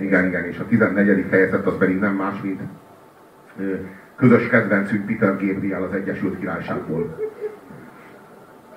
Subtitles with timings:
[0.00, 1.26] Igen, igen, és a 14.
[1.30, 2.60] fejezet az pedig nem más, mint
[4.16, 7.16] közös kedvencünk Peter Gabriel az Egyesült Királyságból.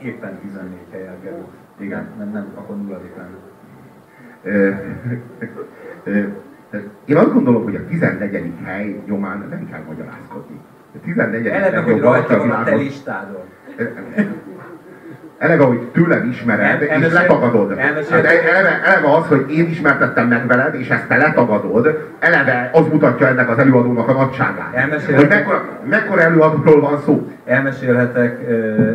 [0.02, 1.48] Éppen 14 helyen került.
[1.78, 2.08] Igen.
[2.18, 3.38] Nem, nem, akkor nulladik lenne.
[7.06, 8.54] Én azt gondolom, hogy a 14.
[8.64, 10.60] hely nyomán nem kell magyarázkodni.
[10.96, 11.48] A 14.
[11.48, 13.44] Eleve, hogy rajta van a te listádon.
[15.40, 17.78] Eleve, hogy tőlem ismered, el, és letagadod.
[17.78, 22.88] Hát eleve, eleve az, hogy én ismertettem meg veled, és ezt te letagadod, eleve az
[22.88, 24.74] mutatja ennek az előadónak a nagyságát.
[25.16, 27.32] Hogy mekkora, mekkora előadóról van szó.
[27.46, 28.92] Elmesélhetek ö,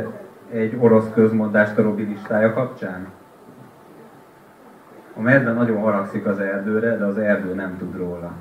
[0.52, 3.06] egy orosz közmondást a Robi listája kapcsán?
[5.16, 8.32] A medve nagyon haragszik az erdőre, de az erdő nem tud róla.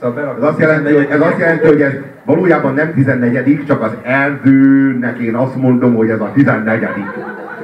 [0.00, 1.92] Szóval ez azt, jelenti, hogy, ez azt jelenti, hogy ez
[2.24, 6.80] valójában nem 14 csak az erdőnek én azt mondom, hogy ez a 14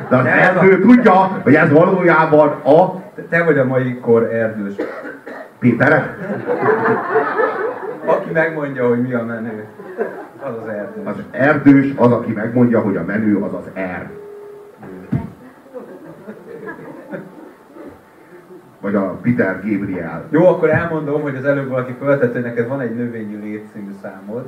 [0.08, 3.00] De az erdő tudja, hogy ez valójában a...
[3.28, 4.74] Te vagy a mai kor erdős.
[5.58, 6.16] Péter?
[8.04, 9.64] Aki megmondja, hogy mi a menő,
[10.42, 11.04] az az erdős.
[11.04, 14.10] Az erdős az, aki megmondja, hogy a menő az az er.
[18.82, 20.24] Vagy a Peter Gabriel.
[20.30, 24.46] Jó, akkor elmondom, hogy az előbb valaki feltett, hogy neked van egy növényi létszínű számod.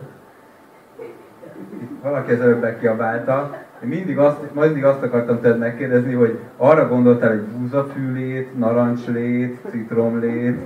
[2.03, 3.57] Valaki az előbb megkiabálta.
[3.83, 10.59] Én mindig azt, mindig azt akartam tőled megkérdezni, hogy arra gondoltál, hogy búzafűlét, narancslét, citromlét.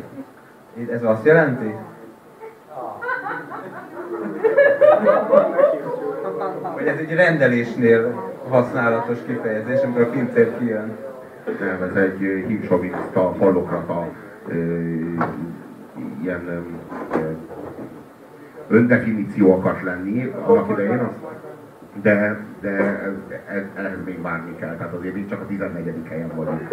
[0.92, 1.74] Ez azt jelenti?
[6.74, 10.96] Vagy ez egy rendelésnél használatos kifejezés, amikor a pincér kijön
[11.90, 14.08] ez egy hívsoviniszta, fallokrata
[16.22, 16.64] ilyen
[18.68, 21.08] öndefiníció akart lenni annak idején,
[22.02, 23.12] de, de ez,
[23.54, 25.92] ez, ehhez még várni kell, tehát azért még csak a 14.
[26.08, 26.68] helyen vagyunk.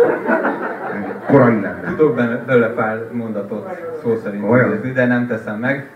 [1.28, 1.94] Korai lenne.
[1.98, 4.82] Tudok belőle pár mondatot szó szerint Olyan?
[4.94, 5.90] de nem teszem meg.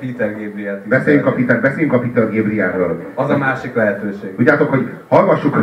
[0.00, 0.82] Peter Gabriel.
[0.88, 3.02] Beszéljünk a Peter, beszéljünk a Peter Gabrielről.
[3.14, 4.34] Az a másik lehetőség.
[4.34, 5.54] Tudjátok, hogy hallgassuk,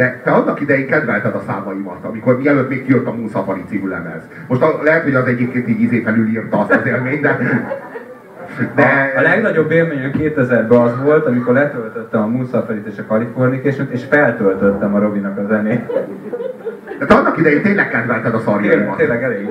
[0.00, 4.22] de te annak idején kedvelted a számaimat, amikor mielőtt még kijött a Moon című lemez.
[4.46, 7.38] Most a, lehet, hogy az egyébként így izé felülírta azt az élményt, de...
[8.74, 9.12] de...
[9.16, 12.48] A, a legnagyobb élményem 2000-ben az volt, amikor letöltöttem a Moon
[12.92, 15.92] és a californication és feltöltöttem a Robinak a zenét.
[16.98, 18.96] De annak idején tényleg kedvelted a szarjaimat.
[18.96, 19.48] Tényleg, elég.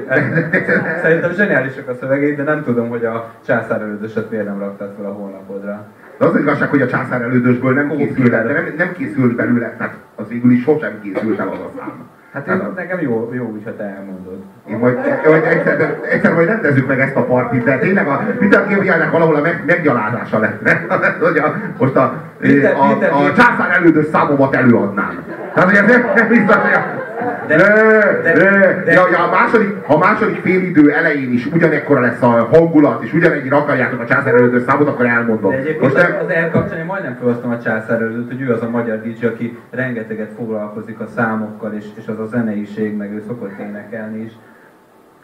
[1.02, 3.82] Szerintem zseniálisak a szövegei, de nem tudom, hogy a császár
[4.30, 5.88] miért nem raktad fel a honlapodra.
[6.20, 9.76] De az, az igazság, hogy a császár elődösből nem készült, de nem, nem készült belőle,
[9.78, 12.08] tehát az végül is sosem készült el az a szám.
[12.34, 14.44] Hát én, hát, nekem jó, jó ha te elmondod.
[14.70, 18.68] Én majd, majd egyszer, egyszer majd rendezzük meg ezt a partit, de tényleg a Peter
[18.70, 20.70] Gabrielnek valahol a meg, meggyalázása lett.
[21.22, 25.24] hogy a, most a, a, a, a császár elődös számomat előadnám.
[25.54, 26.99] Tehát, hogy ez nem, nem biztos, hogy a,
[27.48, 32.22] de, de, de, de, ja, ja, a második, a második félidő elején is ugyanekkora lesz
[32.22, 35.52] a hangulat, és ugyanennyire akarjátok a császár elődös számot, akkor elmondom.
[35.52, 36.18] De egyébként Most nem...
[36.26, 39.58] az elkapcsán mondjuk nem felhoztam a császár elődöt, hogy ő az a magyar DJ, aki
[39.70, 44.32] rengeteget foglalkozik a számokkal, és, és az a zeneiség, meg ő szokott énekelni is.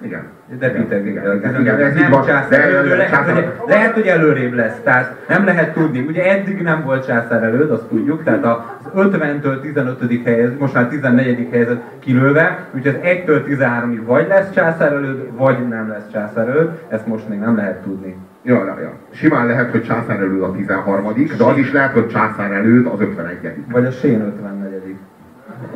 [0.02, 0.24] Igen.
[0.60, 4.80] De Peter igen, igen, igen, ez nem császár elő, lehet, hogy, lehet, hogy előrébb lesz,
[4.84, 6.00] tehát nem lehet tudni.
[6.00, 8.58] Ugye eddig nem volt császár előd, azt tudjuk, tehát az
[8.96, 10.22] 50-től 15.
[10.26, 11.48] helyez, most már 14.
[11.52, 16.70] helyezett kilőve, úgyhogy az 1-től 13-ig vagy lesz császár előd, vagy nem lesz császár előd,
[16.88, 18.16] ezt most még nem lehet tudni.
[18.44, 18.92] Ja, ja, ja.
[19.12, 23.02] Simán lehet, hogy császár előd a 13 de az is lehet, hogy császár előd az
[23.02, 24.96] 51 Vagy a Sén 54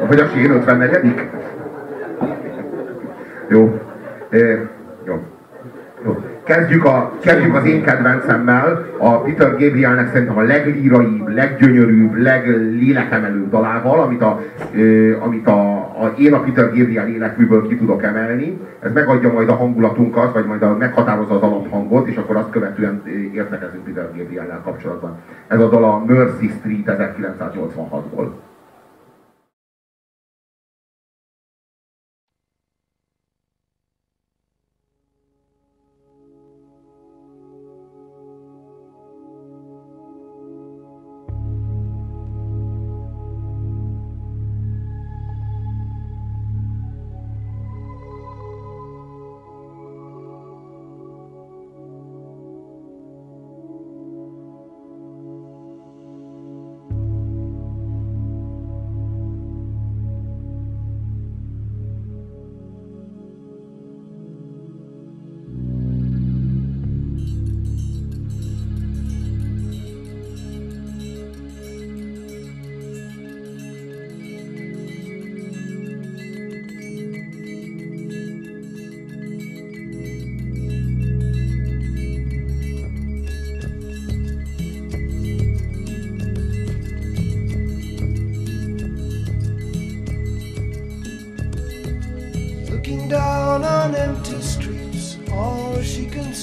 [0.07, 1.30] Vagy a Sén 54
[3.47, 3.89] Jó.
[5.06, 5.20] Jó.
[6.06, 6.24] jó.
[6.44, 14.00] Kezdjük, a, kezdjük az én kedvencemmel, a Peter Gabrielnek szerintem a leglíraibb, leggyönyörűbb, leglélekemelőbb dalával,
[14.00, 14.42] amit, a,
[14.76, 18.60] ö, amit a, a, én a Peter Gabriel életműből ki tudok emelni.
[18.80, 23.02] Ez megadja majd a hangulatunkat, vagy majd a, meghatározza az alaphangot, és akkor azt követően
[23.34, 25.18] értekezünk Peter Gabriel-nel kapcsolatban.
[25.48, 28.28] Ez a dal a Mercy Street 1986-ból.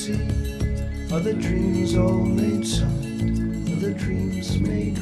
[0.07, 0.21] sea.
[1.13, 4.99] Other dreams all made solid, other dreams made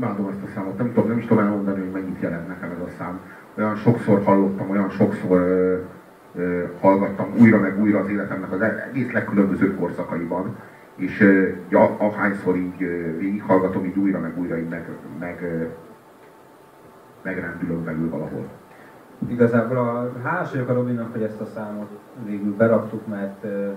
[0.00, 2.80] imádom ezt a számot, nem tudom, nem is tudom elmondani, hogy mennyit jelent nekem ez
[2.80, 3.20] a szám.
[3.58, 5.78] Olyan sokszor hallottam, olyan sokszor ö,
[6.34, 10.56] ö, hallgattam újra meg újra az életemnek az egész legkülönbözőbb korszakaiban,
[10.96, 14.88] és ö, ja, ahányszor így ö, végighallgatom, így újra meg újra így meg,
[15.18, 15.64] meg, ö,
[17.22, 18.48] megrendülök belül valahol.
[19.28, 23.70] Igazából a, hálás vagyok a Robinnak, hogy ezt a számot végül beraktuk, mert ö,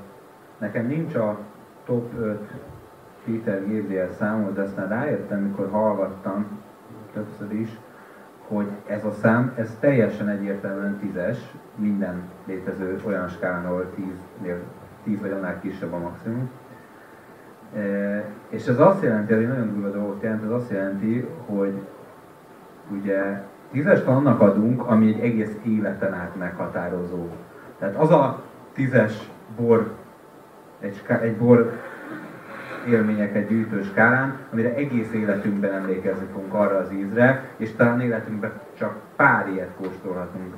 [0.57, 1.39] nekem nincs a
[1.85, 2.39] top 5
[3.25, 6.45] Peter Gabriel számot, de aztán rájöttem, mikor hallgattam
[7.13, 7.69] többször is,
[8.47, 11.37] hogy ez a szám, ez teljesen egyértelműen tízes,
[11.75, 14.05] minden létező olyan skálán, ahol 10,
[15.03, 16.49] 10 vagy annál kisebb a maximum.
[17.75, 21.73] E, és ez azt jelenti, ez egy nagyon durva dolgot jelent, ez azt jelenti, hogy
[22.91, 27.27] ugye tízest annak adunk, ami egy egész életen át meghatározó.
[27.79, 28.41] Tehát az a
[28.73, 29.91] tízes bor,
[30.79, 31.71] egy, egy bor
[32.87, 38.95] élményeket gyűjtő skálán, amire egész életünkben emlékezni fogunk arra az ízre, és talán életünkben csak
[39.15, 40.53] pár ilyet kóstolhatunk.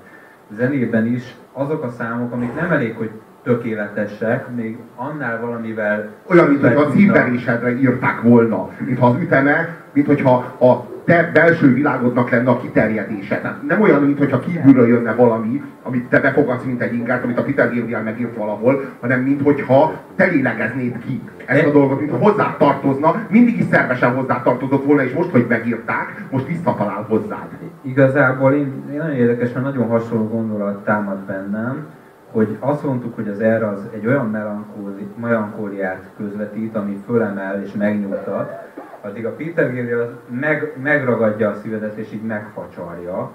[0.49, 3.11] Zenében is azok a számok, amik nem elég, hogy
[3.43, 6.09] tökéletesek, még annál valamivel...
[6.29, 11.73] Olyan, mint hogy a szívverésedre írták volna, mintha az üteme, mint hogyha a te belső
[11.73, 13.39] világodnak lenne a kiterjedése.
[13.39, 17.43] Tehát nem olyan, mintha kívülről jönne valami, amit te befogadsz, mint egy ingert, amit a
[17.43, 23.25] Peter Gabriel megírt valahol, hanem mintha te lélegeznéd ki ezt a dolgot, mintha hozzá tartozna,
[23.29, 27.47] mindig is szervesen hozzá tartozott volna, és most, hogy megírták, most visszatalál hozzád.
[27.81, 31.85] Igazából én, én nagyon érdekes, mert nagyon hasonló gondolat támad bennem,
[32.31, 37.71] hogy azt mondtuk, hogy az erre az egy olyan melankóli, melankóliát közvetít, ami fölemel és
[37.73, 38.64] megnyugtat,
[39.05, 43.31] addig a Peter Gabriel meg, megragadja a szívedet és így megfacsarja,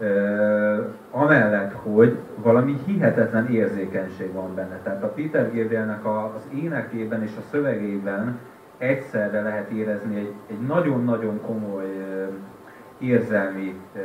[0.00, 4.80] Uh, amellett, hogy valami hihetetlen érzékenység van benne.
[4.82, 8.38] Tehát a Peter Gabrielnek az énekében és a szövegében
[8.76, 12.28] egyszerre lehet érezni egy, egy nagyon-nagyon komoly uh,
[12.98, 14.02] érzelmi uh,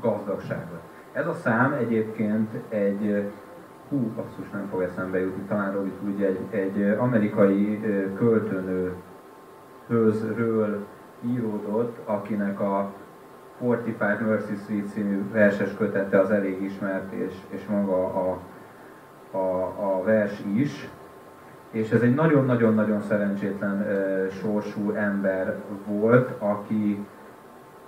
[0.00, 0.80] gazdagságot.
[1.12, 3.32] Ez a szám egyébként egy,
[3.88, 7.80] hú, basszus, nem fog eszembe jutni, talán Robi tudja, egy, egy amerikai
[8.16, 8.94] költőnő
[9.88, 10.86] hőzről
[11.26, 12.92] íródott, akinek a
[13.58, 18.38] 45 Mercy Street című verses kötete az elég ismert, és, és maga a,
[19.36, 20.88] a, a vers is.
[21.70, 27.06] És ez egy nagyon-nagyon-nagyon szerencsétlen e, sorsú ember volt, aki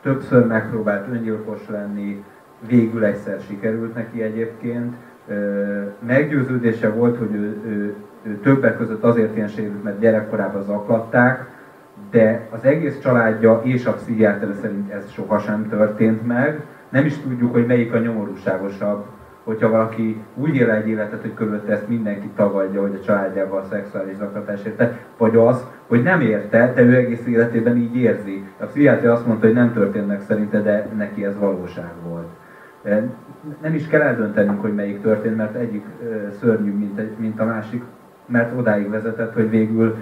[0.02, 2.24] többször megpróbált öngyilkos lenni,
[2.66, 4.94] végül egyszer sikerült neki egyébként.
[5.28, 5.34] E,
[6.06, 11.55] meggyőződése volt, hogy ő, ő, ő többek között azért ilyen sérült, mert gyerekkorában zaklatták,
[12.10, 16.60] de az egész családja és a pszichiáter szerint ez sohasem történt meg.
[16.88, 19.04] Nem is tudjuk, hogy melyik a nyomorúságosabb,
[19.44, 23.66] hogyha valaki úgy él egy életet, hogy körülötte ezt mindenki tagadja, hogy a családjával a
[23.70, 28.44] szexuális zaklatás érte, vagy az, hogy nem érte, de ő egész életében így érzi.
[28.60, 32.28] A pszichiáter azt mondta, hogy nem történt meg szerinte, de neki ez valóság volt.
[33.62, 35.84] Nem is kell eldöntenünk, hogy melyik történt, mert egyik
[36.40, 37.82] szörnyű, mint a másik,
[38.26, 39.97] mert odáig vezetett, hogy végül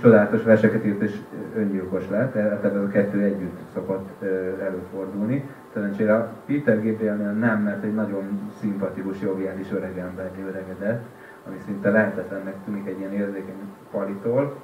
[0.00, 1.16] csodálatos verseket írt és
[1.56, 4.22] öngyilkos lett, tehát ez a kettő együtt szokott
[4.60, 5.48] előfordulni.
[5.72, 11.04] Szerencsére Peter Gabrielnél nem, mert egy nagyon szimpatikus, joviális öregember öregedett,
[11.46, 13.54] ami szinte lehetetlennek tűnik egy ilyen érzékeny
[13.90, 14.54] palitól,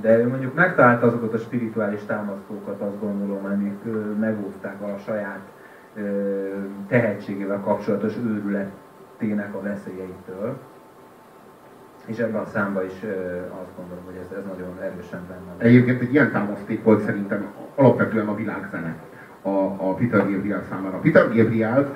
[0.00, 3.82] de ő mondjuk megtalálta azokat a spirituális támasztókat, azt gondolom, amik
[4.20, 5.40] megóvták a saját
[6.88, 10.56] tehetségével kapcsolatos őrületének a veszélyeitől
[12.06, 12.98] és ebben a számban is
[13.62, 15.66] azt gondolom, hogy ez, ez nagyon erősen benne van.
[15.66, 18.94] Egyébként egy ilyen támaszték volt szerintem alapvetően a világzene
[19.42, 20.98] a, a Peter Gabriel számára.
[20.98, 21.92] Peter Gabriel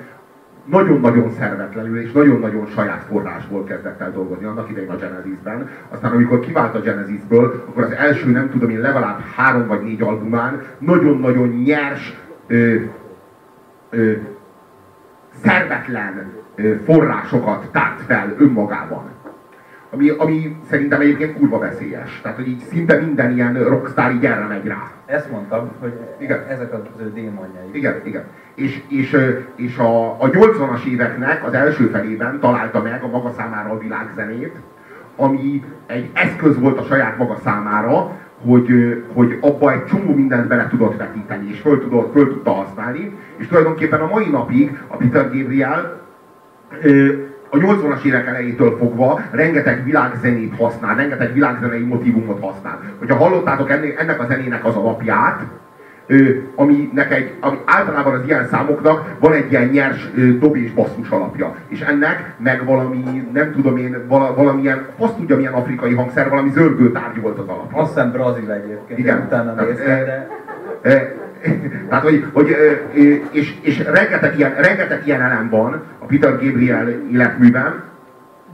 [0.65, 5.69] nagyon-nagyon szervetlenül és nagyon-nagyon saját forrásból kezdett el dolgozni annak idején a Genesisben.
[5.89, 10.01] Aztán amikor kivált a Genesisből, akkor az első nem tudom én legalább három vagy négy
[10.01, 12.75] albumán nagyon-nagyon nyers, ö,
[13.89, 14.11] ö,
[15.43, 19.03] szervetlen ö, forrásokat tárt fel önmagában
[19.91, 22.19] ami, ami szerintem egyébként kurva veszélyes.
[22.21, 24.91] Tehát, hogy így szinte minden ilyen rockstar így erre megy rá.
[25.05, 26.45] Ezt mondtam, hogy igen.
[26.49, 27.69] ezek az ő démonjai.
[27.71, 28.23] Igen, igen.
[28.55, 29.17] És, és,
[29.55, 34.55] és a, a 80-as éveknek az első felében találta meg a maga számára a világzenét,
[35.15, 38.69] ami egy eszköz volt a saját maga számára, hogy,
[39.13, 43.47] hogy abba egy csomó mindent bele tudott vetíteni, és föl, tudott, föl tudta használni, és
[43.47, 46.01] tulajdonképpen a mai napig a Peter Gabriel
[47.49, 52.79] a 80-as évek elejétől fogva rengeteg világzenét használ, rengeteg világzenei motivumot használ.
[52.99, 55.41] Hogyha hallottátok ennek, a zenének az alapját,
[56.55, 61.55] aminek egy, ami általában az ilyen számoknak van egy ilyen nyers dob és basszus alapja.
[61.67, 66.49] És ennek meg valami, nem tudom én, vala, valamilyen, azt tudja milyen afrikai hangszer, valami
[66.49, 67.77] zörgő tárgy volt az alapja.
[67.77, 68.99] Azt hiszem brazil egyébként.
[68.99, 69.23] Igen.
[69.25, 70.27] Utána néztem, de...
[71.89, 72.55] Tehát, hogy, hogy
[73.31, 77.83] és, és rengeteg, ilyen, rengeteg ilyen elem van a Peter Gabriel életműben,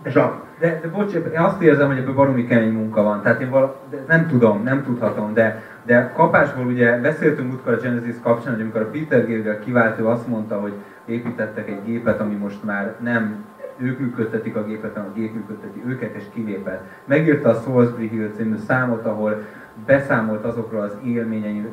[0.03, 3.21] és a, de, de bocs, én azt érzem, hogy ebből baromi kemény munka van.
[3.21, 7.77] Tehát én vala, de nem tudom, nem tudhatom, de, de kapásból ugye beszéltünk múltkor a
[7.77, 10.73] Genesis kapcsán, hogy amikor a Peter Gabriel kiváltó azt mondta, hogy
[11.05, 13.43] építettek egy gépet, ami most már nem
[13.77, 16.81] ők működtetik a gépet, hanem a gép működteti őket, és kilépett.
[17.05, 19.41] Megírta a Salisbury Hill című számot, ahol
[19.85, 21.71] beszámolt azokról az élményeiről,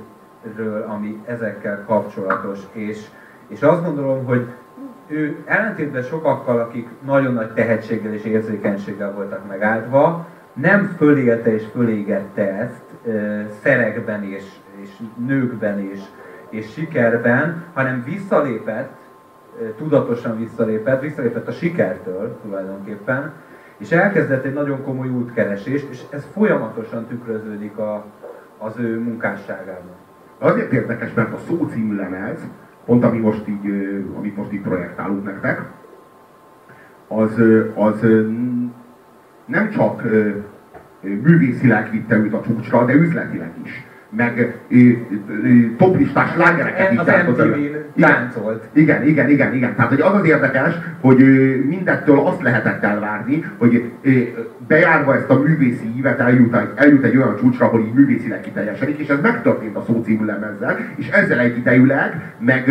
[0.86, 3.06] ami ezekkel kapcsolatos, és,
[3.48, 4.46] és azt gondolom, hogy
[5.06, 12.52] ő ellentétben sokakkal, akik nagyon nagy tehetséggel és érzékenységgel voltak megáldva, nem fölélte és fölégette
[12.56, 14.44] ezt e, szerekben és,
[14.82, 14.90] és
[15.26, 16.00] nőkben és,
[16.48, 18.92] és sikerben, hanem visszalépett,
[19.60, 23.32] e, tudatosan visszalépett, visszalépett a sikertől tulajdonképpen,
[23.76, 28.04] és elkezdett egy nagyon komoly útkeresést, és ez folyamatosan tükröződik a,
[28.58, 30.01] az ő munkásságában.
[30.42, 32.46] Azért érdekes, mert a szó lemez,
[32.84, 33.66] pont ami most így,
[34.16, 35.62] amit most így projektálunk nektek,
[37.08, 37.40] az,
[37.74, 38.00] az
[39.44, 40.02] nem csak
[41.00, 43.84] művészileg vitte őt a csúcsra, de üzletileg is
[44.16, 44.56] meg
[45.76, 48.68] toplistás lágereket is táncolt.
[48.72, 49.74] Igen, igen, igen, igen.
[49.74, 51.18] Tehát hogy az az érdekes, hogy
[51.66, 53.90] mindettől azt lehetett elvárni, hogy
[54.66, 59.08] bejárva ezt a művészi ívet eljut, eljut egy olyan csúcsra, ahol így művészileg kiteljesedik, és
[59.08, 62.70] ez megtörtént a szó című lemezzel, és ezzel egyidejűleg, meg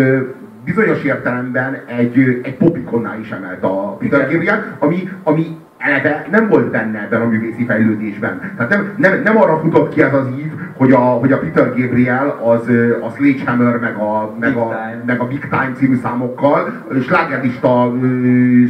[0.65, 6.71] bizonyos értelemben egy, egy popikonná is emelt a Peter Gabriel, ami, ami eleve nem volt
[6.71, 8.53] benne ebben a művészi fejlődésben.
[8.57, 11.73] Tehát nem, nem, nem arra futott ki ez az ív, hogy a, hogy a Peter
[11.75, 12.67] Gabriel az
[13.01, 17.93] a Sledgehammer meg a, meg a, meg a Big Time című számokkal slágerlista,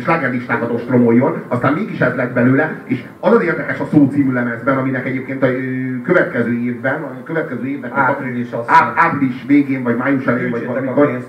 [0.03, 4.77] slágerlistákat ostromoljon, aztán mégis ez lett belőle, és az az érdekes a szó című lemezben,
[4.77, 5.47] aminek egyébként a
[6.03, 11.19] következő évben, a következő évben, április, á, április végén, vagy május elején, vagy valamikor,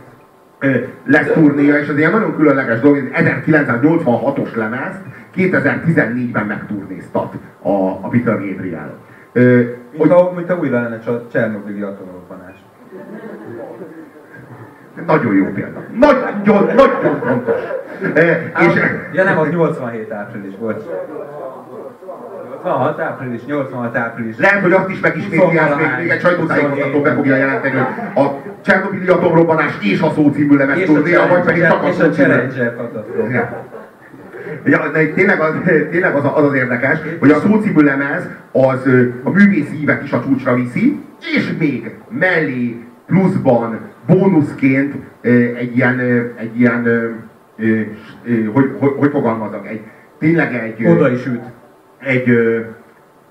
[1.05, 4.95] lesz turnéja, és az ilyen nagyon különleges dolog, 1986-os lemez,
[5.37, 8.95] 2014-ben megturnéztat a, a Peter Gabriel.
[9.33, 12.55] Mint, hogy, a, mint a újra lenne a Csernobili atomrobbanás.
[15.07, 15.83] Nagyon jó példa.
[15.99, 17.61] Nagyon, nagyon fontos.
[18.15, 18.81] E, és,
[19.13, 20.89] ja nem, az 87 április volt.
[22.63, 24.37] 86 április, 86 április.
[24.39, 28.31] Lehet, hogy azt is megismétli, ezt még, még egy sajtótájékoztató be fogja jelenteni, hogy a
[28.61, 32.33] Csernobili atomrobbanás és a szó című lemez turnéja, vagy pedig csak a szó című.
[34.65, 35.55] Ja, de tényleg az,
[35.91, 38.89] tényleg az, az az érdekes, hogy a szócímű lemez az
[39.23, 41.01] a művészi ívet is a csúcsra viszi,
[41.37, 44.95] és még mellé pluszban, bónuszként
[45.57, 45.99] egy ilyen,
[46.37, 46.83] egy ilyen
[48.53, 49.81] hogy, hogy, hogy fogalmazok, egy,
[50.19, 50.87] tényleg egy...
[50.87, 51.43] Oda is üt.
[51.99, 52.29] Egy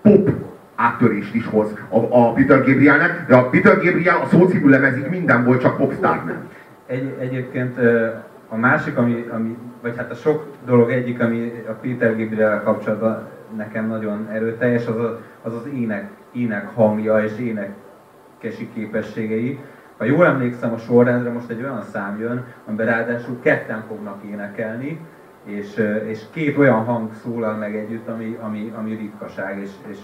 [0.01, 0.29] pop
[0.75, 5.43] áttörést is hoz a, a Peter Gabrielnek, de a Peter Gabriel a szócímű lemezig minden
[5.43, 6.47] volt, csak popstar nem.
[6.87, 7.77] Egy, egyébként
[8.49, 13.27] a másik, ami, ami, vagy hát a sok dolog egyik, ami a Peter Gabriel kapcsolatban
[13.55, 19.59] nekem nagyon erőteljes, az a, az, az ének, ének hangja és énekesi képességei.
[19.97, 24.99] Ha jól emlékszem a sorrendre, most egy olyan szám jön, amiben ráadásul ketten fognak énekelni,
[25.43, 29.97] és, és két olyan hang szólal meg együtt, ami, ami, ami ritkaság, és, és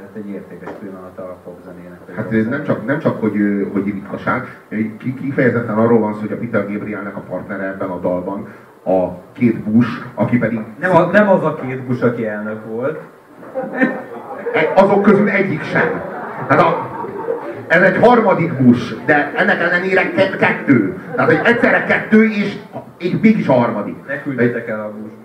[0.00, 2.14] hát egy értékes pillanat a popzenének.
[2.14, 4.60] Hát ez nem csak, nem csak hogy, hogy ritkaság,
[5.20, 8.48] kifejezetten arról van szó, hogy a Peter Gabrielnek a partnere ebben a dalban
[8.84, 10.60] a két Bush, aki pedig...
[10.80, 12.98] Nem, a, nem az a két Bush, aki elnök volt.
[14.82, 16.02] Azok közül egyik sem.
[16.48, 16.94] Hát a,
[17.66, 20.98] ez egy harmadik busz, de ennek ellenére kettő.
[21.14, 22.56] Tehát, hogy egyszerre kettő, és,
[22.98, 24.06] és mégis a harmadik.
[24.06, 25.23] Ne küldjetek el a buszba.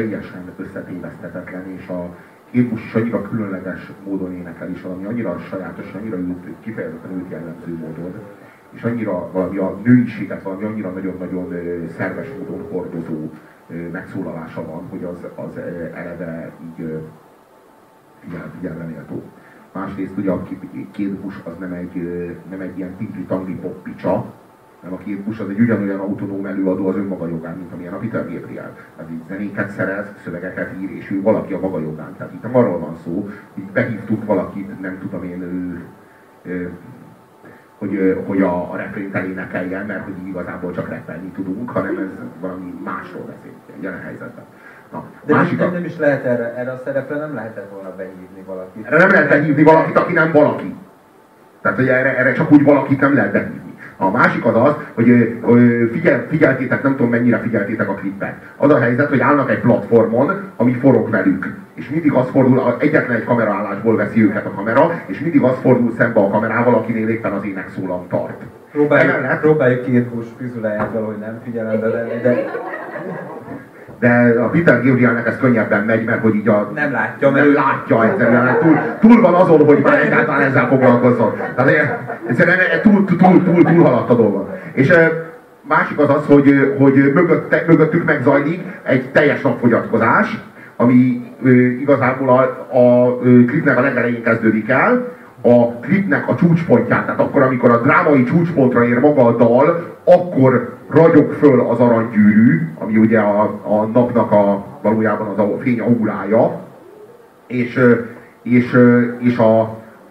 [0.00, 2.16] Teljesen összetévesztetetlen, és a
[2.50, 7.30] két bus is annyira különleges módon énekel is, valami annyira sajátos, annyira őt, kifejezetten őt
[7.30, 8.14] jellemző módon,
[8.70, 11.52] és annyira valami a nőiséget, valami annyira nagyon-nagyon
[11.88, 13.30] szerves módon hordozó
[13.92, 15.56] megszólalása van, hogy az, az
[15.94, 17.00] eleve így
[18.54, 19.22] figyelemre méltó.
[19.72, 20.42] Másrészt ugye a
[20.90, 21.94] két az nem egy,
[22.50, 24.32] nem egy ilyen tingli-tangli poppicsa,
[24.82, 28.32] hanem a busz az egy ugyanolyan autonóm előadó az önmaga jogán, mint amilyen a Peter
[28.32, 28.76] Gabriel.
[28.96, 32.14] Tehát így zenéket szerez, szövegeket ír, és ő valaki a maga jogán.
[32.16, 35.84] Tehát itt nem arról van szó, hogy behívtuk valakit, nem tudom én, ő,
[36.42, 36.72] ő,
[37.78, 42.74] hogy, hogy a, a refrént elénekeljen, mert hogy igazából csak repelni tudunk, hanem ez valami
[42.84, 44.44] másról beszél, jelen helyzetben.
[44.92, 48.42] Na, De másik nem, nem is lehet erre, erre a szerepre nem lehetett volna behívni
[48.46, 48.86] valakit.
[48.86, 50.74] Erre nem lehet behívni valakit, aki nem valaki.
[51.60, 53.69] Tehát, hogy erre, erre csak úgy valakit nem lehet behívni.
[54.02, 55.38] A másik az az, hogy
[55.92, 58.34] figyel, figyeltétek, nem tudom mennyire figyeltétek a klippet.
[58.56, 61.54] Az a helyzet, hogy állnak egy platformon, ami forog velük.
[61.74, 65.92] És mindig az fordul, egyetlen egy kameraállásból veszi őket a kamera, és mindig az fordul
[65.98, 68.42] szembe a kamerával, akinél éppen az énekszólam tart.
[68.72, 72.44] Próbáljuk, Emellett, próbáljuk két hús fizuláját valahogy nem figyelembe venni, de
[74.00, 76.70] de a Peter Gabrielnek ez könnyebben megy, mert hogy így a...
[76.74, 81.36] Nem látja, mert ő látja egyszerűen, túl, túl van azon, hogy már egyáltalán ezzel foglalkozzon.
[81.54, 81.70] Tehát
[82.30, 84.48] egyszerűen túl, túl, túl, túl, túl haladt a dolgon.
[84.72, 84.92] És
[85.68, 90.38] másik az az, hogy, hogy mögött, mögöttük megzajlik egy teljes napfogyatkozás,
[90.76, 91.32] ami
[91.80, 92.42] igazából a,
[92.78, 98.24] a klipnek a legelején kezdődik el, a klipnek a csúcspontját, tehát akkor, amikor a drámai
[98.24, 104.32] csúcspontra ér maga a dal, akkor ragyog föl az aranygyűrű, ami ugye a, a napnak
[104.32, 106.60] a, valójában az a fény aurája,
[107.46, 107.80] és,
[108.42, 108.76] és,
[109.18, 109.60] és a,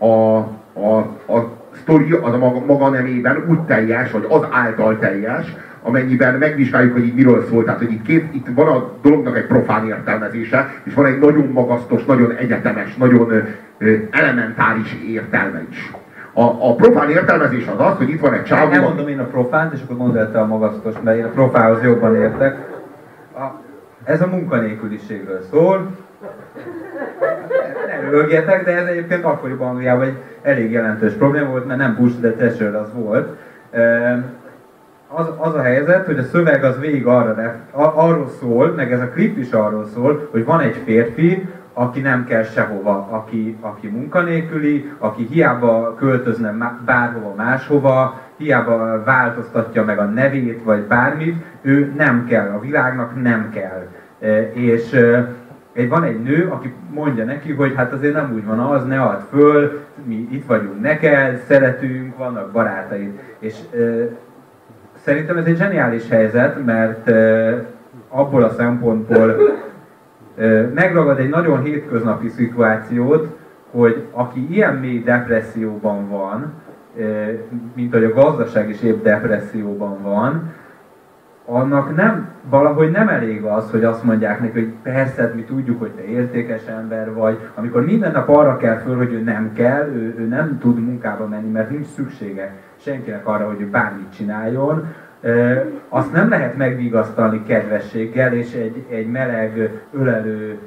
[0.05, 0.38] a,
[0.73, 6.33] a, a sztori az a maga, maga nemében úgy teljes, vagy az által teljes, amennyiben
[6.35, 7.63] megvizsgáljuk, hogy így miről szól.
[7.63, 11.49] Tehát, hogy itt, két, itt van a dolognak egy profán értelmezése, és van egy nagyon
[11.53, 13.31] magasztos, nagyon egyetemes, nagyon
[13.77, 15.91] ö, elementáris értelme is.
[16.33, 18.71] A, a profán értelmezés az az, hogy itt van egy csávó...
[18.71, 21.83] Nem mondom én a profánt, és akkor mondd te a magasztos, mert én a profához
[21.83, 22.57] jobban értek.
[23.35, 23.61] A,
[24.03, 25.91] ez a munkanélküliségről szól.
[27.88, 32.19] Ne rögjetek, de ez egyébként akkoriban Angliában egy elég jelentős probléma volt, mert nem Bush,
[32.19, 33.38] de Thatcher az volt
[35.10, 39.10] az, az a helyzet, hogy a szöveg az végig arra, arról szól, meg ez a
[39.10, 44.91] klip is arról szól, hogy van egy férfi, aki nem kell sehova, aki, aki munkanélküli,
[44.97, 52.49] aki hiába költözne bárhova máshova, hiába változtatja meg a nevét, vagy bármit, ő nem kell,
[52.49, 53.88] a világnak nem kell.
[54.19, 55.34] E, és e,
[55.73, 59.01] egy, van egy nő, aki mondja neki, hogy hát azért nem úgy van az, ne
[59.01, 63.19] add föl, mi itt vagyunk neked, szeretünk, vannak barátaid.
[63.39, 63.77] És e,
[65.03, 67.12] Szerintem ez egy zseniális helyzet, mert
[68.10, 69.36] abból a szempontból
[70.73, 73.38] megragad egy nagyon hétköznapi szituációt,
[73.71, 76.53] hogy aki ilyen mély depresszióban van,
[77.73, 80.53] mint hogy a gazdaság is épp depresszióban van,
[81.49, 85.91] annak nem, valahogy nem elég az, hogy azt mondják neki, hogy persze, mi tudjuk, hogy
[85.91, 90.15] te értékes ember vagy, amikor minden nap arra kell föl, hogy ő nem kell, ő,
[90.17, 94.88] ő nem tud munkába menni, mert nincs szüksége senkinek arra, hogy ő bármit csináljon,
[95.89, 100.57] azt nem lehet megvigasztalni kedvességgel és egy, egy meleg, ölelő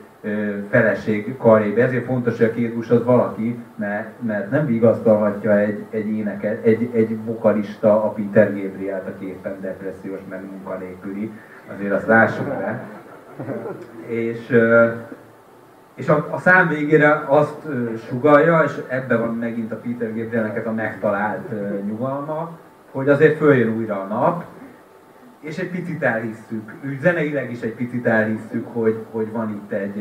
[0.70, 1.82] feleség karébe.
[1.82, 7.24] Ezért fontos, hogy a két az valaki, mert, nem vigasztalhatja egy, egy éneket, egy, egy
[7.24, 11.30] vokalista a Peter Gabriel-t, aki éppen depressziós, meg munkanélküli.
[11.74, 12.82] Azért azt lássuk be.
[14.06, 14.56] És,
[15.94, 17.68] és a, a szám végére azt
[18.08, 21.48] sugalja, és ebben van megint a Peter Gabrielnek a megtalált
[21.86, 22.58] nyugalma,
[22.90, 24.44] hogy azért följön újra a nap,
[25.42, 29.98] és egy picit elhisszük, úgy zeneileg is egy picit elhisszük, hogy, hogy van itt egy,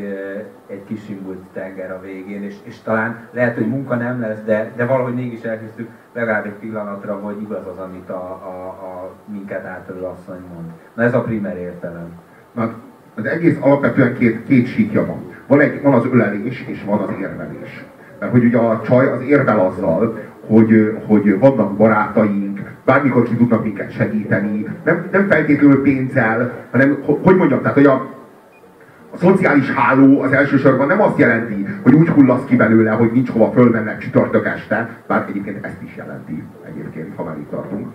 [0.66, 4.72] egy kis indult tenger a végén, és, és talán lehet, hogy munka nem lesz, de,
[4.76, 9.64] de valahogy mégis elhisszük legalább egy pillanatra, hogy igaz az, amit a, a, a minket
[9.64, 10.66] átölő asszony mond.
[10.94, 12.08] Na ez a primer értelem.
[12.52, 12.74] Na,
[13.14, 15.30] az egész alapvetően két, két síkja van.
[15.46, 17.84] Van, egy, van az ölelés, és van az érvelés.
[18.18, 22.51] Mert hogy ugye a csaj az érvel azzal, hogy, hogy vannak barátaink,
[22.84, 28.10] bármikor ki tudnak minket segíteni, nem, nem feltétlenül pénzzel, hanem, hogy mondjam, tehát hogy a,
[29.10, 33.30] a szociális háló az elsősorban nem azt jelenti, hogy úgy hullasz ki belőle, hogy nincs
[33.30, 37.86] hova fölmennek csütörtök este, bár egyébként ezt is jelenti, egyébként, ha már itt tartunk,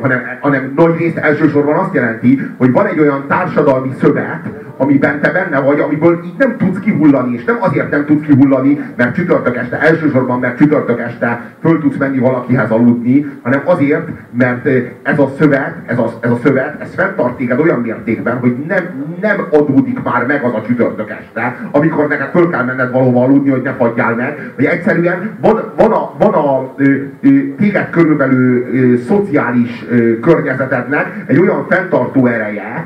[0.00, 5.30] hanem, hanem nagy részt elsősorban azt jelenti, hogy van egy olyan társadalmi szövet, amiben te
[5.30, 9.56] benne vagy, amiből így nem tudsz kihullani, és nem azért nem tudsz kihullani, mert csütörtök
[9.56, 14.08] este, elsősorban mert csütörtök este föl tudsz menni valakihez aludni, hanem azért,
[14.38, 14.66] mert
[15.02, 18.84] ez a szövet, ez a, ez a szövet, ez fenntart téged olyan mértékben, hogy nem,
[19.20, 23.50] nem adódik már meg az a csütörtök este, amikor neked föl kell menned valahova aludni,
[23.50, 26.84] hogy ne fagyjál meg, hogy egyszerűen van, van a, van a ö,
[27.20, 32.84] ö, téged körülbelül ö, szociális ö, környezetednek egy olyan fenntartó ereje,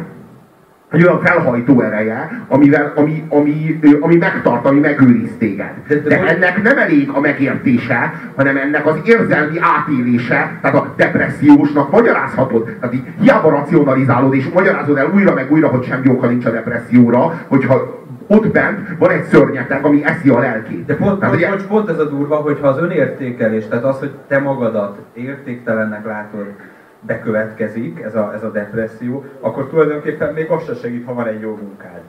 [0.91, 5.73] egy olyan felhajtó ereje, amivel, ami, ami, ami megtart, ami megőriz téged.
[6.05, 12.77] De ennek nem elég a megértése, hanem ennek az érzelmi átélése, tehát a depressziósnak magyarázhatod.
[12.81, 16.51] Tehát így hiába racionalizálod, és magyarázod el újra meg újra, hogy semmi oka nincs a
[16.51, 20.85] depresszióra, hogyha ott bent van egy szörnyeteg, ami eszi a lelkét.
[20.85, 21.67] De pont, tehát, pont, ugye...
[21.67, 26.47] pont ez a durva, hogyha az önértékelés, tehát az, hogy te magadat értéktelennek látod,
[27.01, 31.41] bekövetkezik, ez a, ez a depresszió, akkor tulajdonképpen még az se segít, ha van egy
[31.41, 32.01] jó munkád.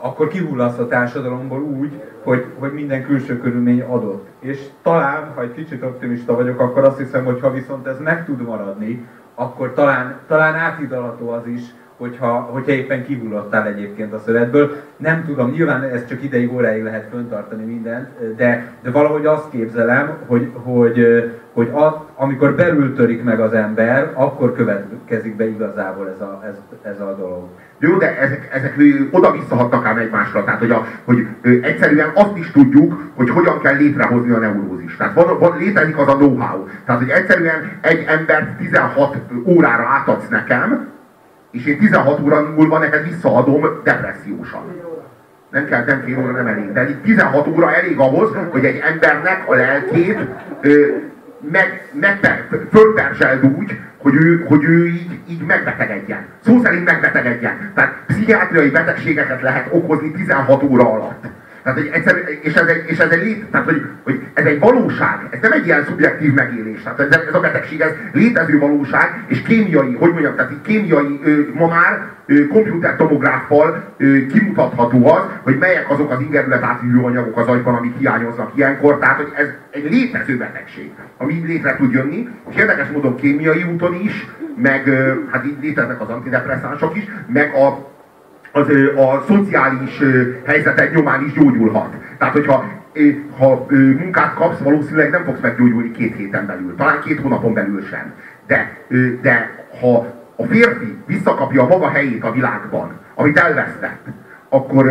[0.00, 4.26] akkor kihullasz a társadalomból úgy, hogy, hogy minden külső körülmény adott.
[4.38, 8.24] És talán, ha egy kicsit optimista vagyok, akkor azt hiszem, hogy ha viszont ez meg
[8.24, 11.62] tud maradni, akkor talán, talán áthidalható az is,
[12.00, 14.76] hogyha, hogyha éppen kihullottál egyébként a szövetből.
[14.96, 20.16] Nem tudom, nyilván ez csak ideig, óráig lehet föntartani mindent, de, de valahogy azt képzelem,
[20.26, 21.06] hogy, hogy,
[21.52, 26.54] hogy a, amikor belül törik meg az ember, akkor következik be igazából ez a, ez,
[26.82, 27.48] ez a dolog.
[27.78, 28.74] Jó, de ezek, ezek
[29.10, 30.44] oda-visszahatnak ám egymásra.
[30.44, 31.26] Tehát, hogy, a, hogy
[31.62, 34.96] egyszerűen azt is tudjuk, hogy hogyan kell létrehozni a neurózis.
[34.96, 36.66] Tehát van, van, létezik az a know-how.
[36.84, 40.88] Tehát, hogy egyszerűen egy embert 16 órára átadsz nekem,
[41.50, 44.62] és én 16 óra múlva neked visszaadom depressziósan.
[45.50, 46.72] Nem kell, nem fél óra, nem elég.
[46.72, 50.18] De 16 óra elég ahhoz, hogy egy embernek a lelkét
[50.60, 50.86] ö,
[51.50, 56.24] meg, meg fölperzseld úgy, hogy ő, hogy ő így, így megbetegedjen.
[56.44, 57.72] Szó szerint megbetegedjen.
[57.74, 61.24] Tehát pszichiátriai betegségeket lehet okozni 16 óra alatt.
[61.62, 64.58] Tehát, hogy egyszer, és ez egy, és ez egy lét, tehát, hogy, hogy ez egy
[64.58, 66.82] valóság, ez nem egy ilyen szubjektív megélés.
[66.82, 71.20] Tehát ez, ez a betegség, ez létező valóság, és kémiai, hogy mondjam, tehát kémiai,
[71.54, 72.08] ma már
[72.48, 73.94] komputertomográffal
[74.32, 78.98] kimutatható az, hogy melyek azok az ingerület átívő anyagok az agyban, amik hiányoznak ilyenkor.
[78.98, 83.94] Tehát, hogy ez egy létező betegség, ami létre tud jönni, és érdekes módon kémiai úton
[83.94, 84.90] is, meg
[85.30, 87.90] hát így léteznek az antidepresszánsok is, meg a
[88.52, 90.02] az, a szociális
[90.44, 91.94] helyzetek nyomán is gyógyulhat.
[92.18, 92.64] Tehát, hogyha
[93.38, 93.66] ha
[93.98, 98.12] munkát kapsz, valószínűleg nem fogsz meggyógyulni két héten belül, talán két hónapon belül sem.
[98.46, 98.76] De,
[99.22, 104.06] de ha a férfi visszakapja a maga helyét a világban, amit elvesztett,
[104.48, 104.86] akkor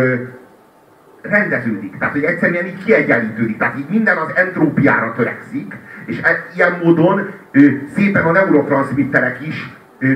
[1.22, 1.98] rendeződik.
[1.98, 3.58] Tehát, hogy egyszerűen így kiegyenlítődik.
[3.58, 7.30] Tehát így minden az entrópiára törekszik, és e, ilyen módon
[7.94, 9.70] szépen a neurotranszmitterek is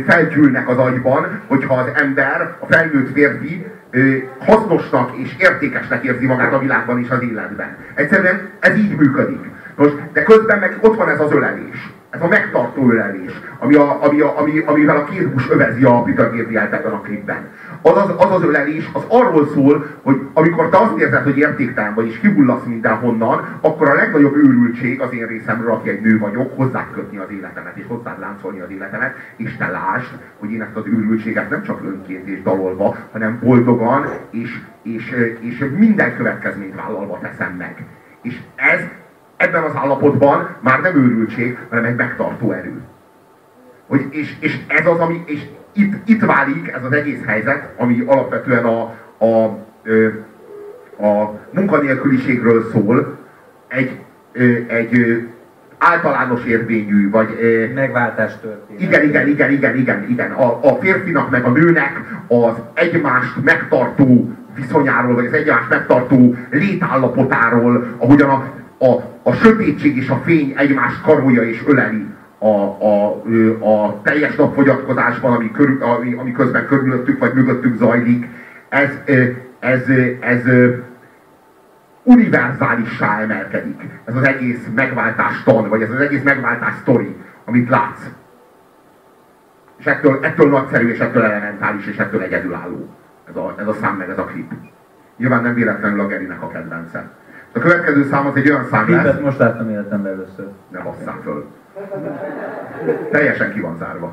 [0.07, 3.67] felgyűlnek az agyban, hogyha az ember, a felnőtt férfi
[4.39, 7.77] hasznosnak és értékesnek érzi magát a világban és az életben.
[7.95, 9.41] Egyszerűen ez így működik.
[9.75, 11.93] Most, de közben meg ott van ez az ölelés.
[12.11, 16.03] Ez a megtartó ölelés, ami a, ami a, ami, amivel a két hús övezi a
[16.03, 17.49] Peter Gabriel ebben a klipben.
[17.87, 21.95] Az az, az az ölelés, az arról szól, hogy amikor te azt érzed, hogy értéktelen
[21.95, 26.57] vagy, és kihullasz mindenhonnan, akkor a legnagyobb őrültség az én részemről, aki egy nő vagyok,
[26.57, 30.77] hozzád kötni az életemet, és hozzád láncolni az életemet, és te lásd, hogy én ezt
[30.77, 37.19] az őrültséget nem csak önként és dalolva, hanem boldogan, és, és, és minden következményt vállalva
[37.19, 37.85] teszem meg.
[38.23, 38.81] És ez
[39.37, 42.83] ebben az állapotban már nem őrültség, hanem egy megtartó erő.
[43.87, 45.41] Hogy, és, és ez az, ami, és
[45.75, 49.45] itt, itt válik ez az egész helyzet, ami alapvetően a, a,
[51.07, 53.19] a munkanélküliségről szól,
[53.69, 53.99] egy,
[54.67, 55.25] egy
[55.79, 57.29] általános érvényű, vagy...
[57.75, 58.83] Megváltás történik.
[58.83, 60.33] Igen, igen, igen, igen, igen, igen.
[60.33, 67.95] A, a férfinak meg a nőnek az egymást megtartó viszonyáról, vagy az egymást megtartó létállapotáról,
[67.99, 72.07] ahogyan a, a, a sötétség és a fény egymást karolja és öleli
[72.45, 73.23] a, a,
[73.61, 78.29] a teljes napfogyatkozásban, ami, körül, ami, ami közben körülöttük vagy mögöttük zajlik,
[78.69, 78.91] ez,
[79.59, 79.83] ez,
[80.21, 80.43] ez
[82.03, 83.83] univerzálissá emelkedik.
[84.05, 88.11] Ez az egész megváltás tan, vagy ez az egész megváltás sztori, amit látsz.
[89.77, 92.89] És ettől, ettől nagyszerű, és ettől elementális, és ettől egyedülálló.
[93.29, 94.53] Ez a, ez a szám, meg ez a klip.
[95.17, 97.11] Nyilván nem véletlenül a Gerinek a kedvence.
[97.53, 99.03] A következő szám az egy olyan szám lesz...
[99.03, 100.49] Klipet most láttam életemben először.
[100.71, 101.47] Ne basszám föl.
[103.11, 104.13] Teljesen ki van zárva.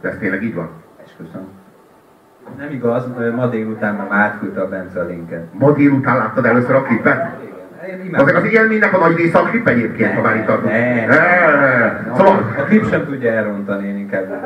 [0.00, 0.70] De ez tényleg így van?
[1.04, 1.48] Esküszöm.
[2.58, 3.04] Nem igaz,
[3.34, 5.46] ma délután már átküldte a Bence a linket.
[5.52, 7.26] Ma délután láttad először a klipet?
[8.12, 10.72] Azok az élménynek a nagy része a klip egyébként, ha már itt tartunk.
[10.72, 12.16] Ne, ne.
[12.16, 12.54] Szóval...
[12.58, 14.42] A klip sem tudja elrontani, én inkább.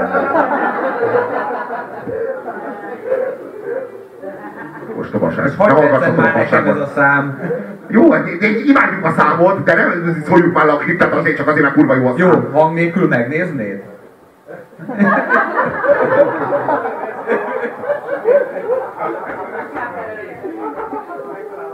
[4.96, 5.12] Most
[5.56, 7.40] hagyd tetszett már nekem ez a szám.
[7.88, 8.26] Jó, hát
[8.64, 12.06] imádjuk a számot, de nem szóljuk már a klipet azért, csak azért, mert kurva jó
[12.06, 13.82] a Jó, hang nélkül megnéznéd?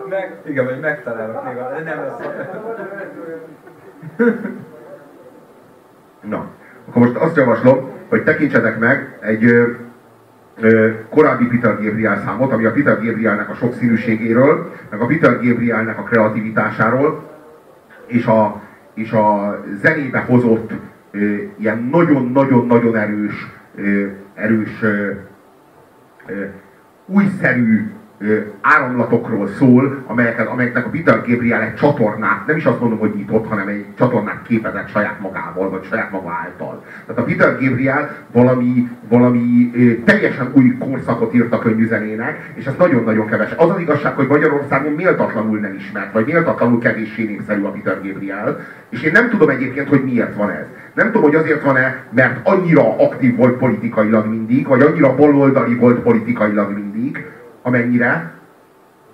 [0.08, 2.28] Meg, igen, vagy megtalálok még, a, nem lesz.
[6.20, 6.46] Na,
[6.88, 9.44] akkor most azt javaslom, hogy tekintsetek meg egy
[11.10, 16.02] korábbi Peter Gabriel számot, ami a Peter Gabrielnek a sokszínűségéről, meg a Peter Gabrielnek a
[16.02, 17.30] kreativitásáról,
[18.06, 18.62] és a,
[18.94, 20.72] és a zenébe hozott
[21.58, 23.46] ilyen nagyon-nagyon-nagyon erős,
[24.34, 24.84] erős
[27.06, 27.90] újszerű
[28.60, 33.48] áramlatokról szól, amelyeket, amelyeknek a Peter Gabriel egy csatornát, nem is azt mondom, hogy nyitott,
[33.48, 36.84] hanem egy csatornát képezett saját magával, vagy saját maga által.
[37.06, 39.70] Tehát a Peter Gabriel valami, valami
[40.04, 43.50] teljesen új korszakot írt a könyvüzenének, és ez nagyon-nagyon keves.
[43.56, 48.60] Az az igazság, hogy Magyarországon méltatlanul nem ismert, vagy méltatlanul kevéssé népszerű a Peter Gabriel,
[48.88, 50.66] és én nem tudom egyébként, hogy miért van ez.
[50.94, 55.98] Nem tudom, hogy azért van-e, mert annyira aktív volt politikailag mindig, vagy annyira baloldali volt
[55.98, 57.26] politikailag mindig,
[57.64, 58.32] amennyire,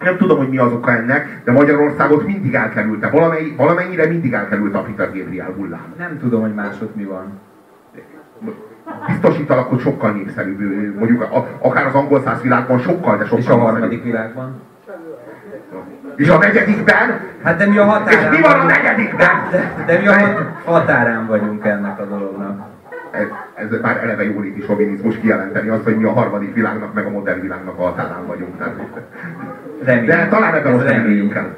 [0.00, 3.08] nem tudom, hogy mi az oka ennek, de Magyarországot mindig elkerülte.
[3.08, 5.94] Valamely, valamennyire mindig elkerülte a Peter Gabriel hullám.
[5.98, 7.40] Nem tudom, hogy másod mi van.
[9.06, 10.60] Biztosítalak, hogy sokkal népszerűbb,
[10.98, 11.26] mondjuk
[11.58, 14.60] akár az angol száz világban sokkal, de sokkal És a harmadik világban?
[16.16, 17.20] És a negyedikben?
[17.42, 19.28] Hát de mi a határán És mi van a negyedikben?
[19.50, 20.12] De, de, de mi a
[20.64, 22.29] határán vagyunk ennek a dolognak?
[23.60, 27.40] Ez, már eleve jóléti sovinizmus kijelenteni azt, hogy mi a harmadik világnak, meg a modern
[27.40, 28.56] világnak a határán vagyunk.
[29.84, 31.54] Tehát, de talán ebben most nem el.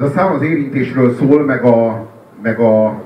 [0.00, 2.06] Ez a szám az érintésről szól, meg a,
[2.42, 3.02] meg a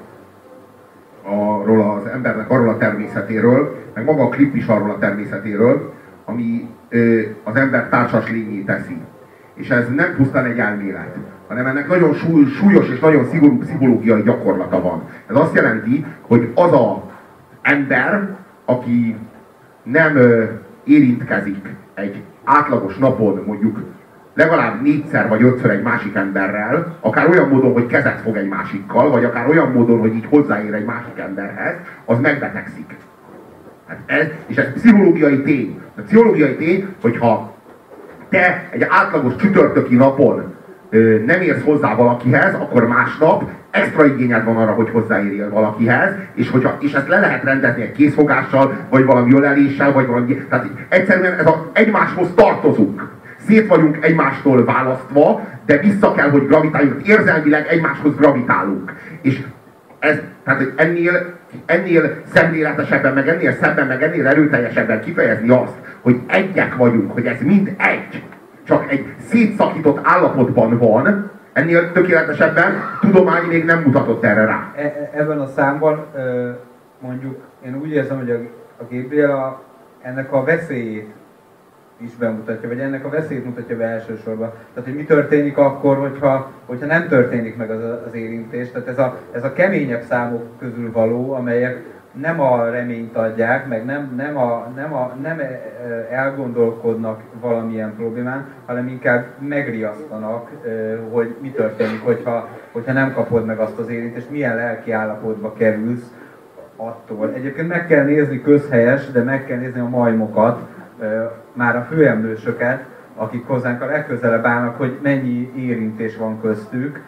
[1.22, 5.92] arról az embernek arról a természetéről, meg maga a klip is arról a természetéről,
[6.24, 9.00] ami ö, az ember társas lényé teszi.
[9.54, 11.16] És ez nem pusztán egy elmélet,
[11.48, 15.02] hanem ennek nagyon súly, súlyos és nagyon szigorú pszichológiai gyakorlata van.
[15.26, 17.10] Ez azt jelenti, hogy az a
[17.62, 18.28] ember,
[18.64, 19.16] aki
[19.82, 20.44] nem ö,
[20.84, 23.78] érintkezik egy átlagos napon mondjuk
[24.34, 29.10] legalább négyszer vagy ötször egy másik emberrel, akár olyan módon, hogy kezet fog egy másikkal,
[29.10, 31.74] vagy akár olyan módon, hogy így hozzáér egy másik emberhez,
[32.04, 32.94] az megbetegszik.
[33.88, 35.80] Hát ez, és ez pszichológiai tény.
[35.96, 37.54] A pszichológiai tény, hogyha
[38.28, 40.54] te egy átlagos csütörtöki napon
[40.90, 46.50] ö, nem érsz hozzá valakihez, akkor másnap extra igényed van arra, hogy hozzáérjél valakihez, és,
[46.50, 50.46] hogyha, és ezt le lehet rendezni egy készfogással, vagy valami öleléssel, vagy valami...
[50.48, 53.13] Tehát egyszerűen ez a, egymáshoz tartozunk
[53.46, 58.92] szét vagyunk egymástól választva, de vissza kell, hogy gravitáljunk, érzelmileg egymáshoz gravitálunk.
[59.20, 59.42] És
[59.98, 61.34] ez, tehát ennél,
[61.66, 67.40] ennél szemléletesebben, meg ennél szebben, meg ennél erőteljesebben kifejezni azt, hogy egyek vagyunk, hogy ez
[67.40, 68.22] mind egy,
[68.64, 74.72] csak egy szétszakított állapotban van, ennél tökéletesebben tudomány még nem mutatott erre rá.
[74.76, 76.06] E, e ebben a számban
[77.00, 77.36] mondjuk
[77.66, 78.34] én úgy érzem, hogy a,
[78.78, 79.62] a Gabriel
[80.02, 81.12] ennek a veszélyét
[82.04, 84.50] is bemutatja, vagy ennek a veszélyt mutatja be elsősorban.
[84.74, 88.70] Tehát, hogy mi történik akkor, hogyha, hogyha nem történik meg az, az érintés.
[88.70, 91.82] Tehát ez a, ez a keményebb számok közül való, amelyek
[92.20, 95.60] nem a reményt adják, meg nem, nem, a, nem, a, nem e,
[96.10, 100.50] elgondolkodnak valamilyen problémán, hanem inkább megriasztanak,
[101.10, 106.12] hogy mi történik, hogyha, hogyha nem kapod meg azt az érintést, milyen lelki állapotba kerülsz
[106.76, 107.32] attól.
[107.34, 110.60] Egyébként meg kell nézni közhelyes, de meg kell nézni a majmokat,
[111.52, 112.84] már a főemlősöket,
[113.16, 117.00] akik hozzánk a legközelebb állnak, hogy mennyi érintés van köztük,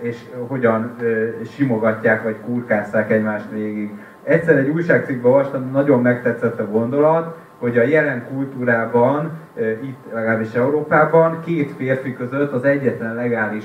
[0.00, 0.96] és hogyan
[1.54, 3.90] simogatják vagy kurkásszák egymást végig.
[4.22, 9.30] Egyszer egy újságcikkben olvastam, nagyon megtetszett a gondolat, hogy a jelen kultúrában,
[9.82, 13.64] itt legalábbis Európában, két férfi között az egyetlen legális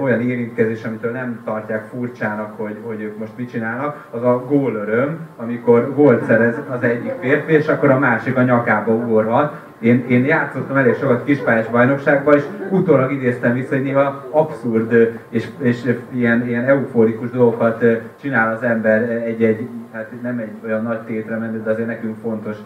[0.00, 5.18] olyan érintkezés, amitől nem tartják furcsának, hogy, hogy ők most mit csinálnak, az a gólöröm,
[5.36, 9.54] amikor gólt szerez az egyik férfi, és akkor a másik a nyakába ugorhat.
[9.78, 15.48] Én, én játszottam elég sokat kispályás bajnokságban, és utólag idéztem vissza, hogy néha abszurd és,
[15.58, 17.84] és ilyen, ilyen euforikus dolgokat
[18.20, 22.56] csinál az ember egy-egy, hát nem egy olyan nagy tétre menő, de azért nekünk fontos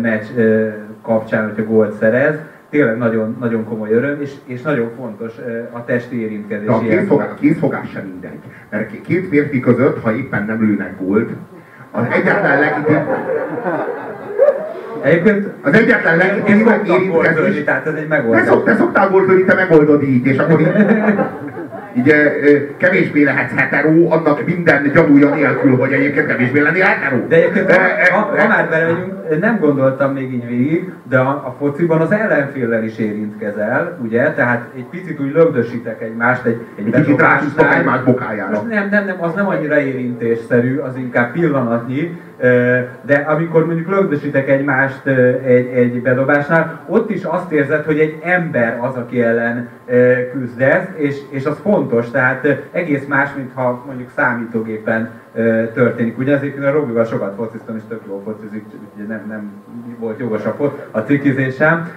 [0.00, 0.26] meccs
[1.02, 2.38] kapcsán, hogyha gólt szerez
[2.70, 5.32] tényleg nagyon, nagyon komoly öröm, és, és nagyon fontos
[5.72, 6.68] a testi érintkezés.
[6.68, 8.38] a kézfogás, kézfogás sem mindegy.
[8.70, 11.30] Mert két férfi között, ha éppen nem lőnek gólt,
[11.90, 13.08] az egyetlen legitim...
[15.02, 17.64] Egyébként az egyetlen legitim érintkezés...
[17.64, 18.44] Tehát ez egy megoldás.
[18.44, 20.66] Te, szok, te szoktál gólt te megoldod így, és akkor így
[21.96, 22.14] így
[22.76, 27.26] kevésbé lehetsz hetero, annak minden gyanúja nélkül, hogy egyébként kevésbé lenni hetero.
[27.28, 27.80] De egyébként, ha,
[28.10, 32.84] ha, ha már vagyunk, nem gondoltam még így végig, de a, a fociban az ellenféllel
[32.84, 34.32] is érintkezel, ugye?
[34.32, 37.22] Tehát egy picit úgy lögdösítek egymást, egy, egy, egy kicsit
[37.78, 38.62] egymás bokájára.
[38.62, 42.20] Nem, nem, nem, az nem annyira érintésszerű, az inkább pillanatnyi,
[43.02, 45.06] de amikor mondjuk lögdösítek egymást
[45.44, 49.68] egy, egy bedobásnál, ott is azt érzed, hogy egy ember az, aki ellen
[50.32, 55.10] küzdesz, és, és az fontos, tehát egész más, mint ha mondjuk számítógépen
[55.74, 56.18] történik.
[56.18, 58.64] Ugye azért a Robival sokat fociztam, és tök jól focizik,
[58.94, 59.50] ugye nem, nem
[59.98, 61.90] volt jogos a, a trikizésem.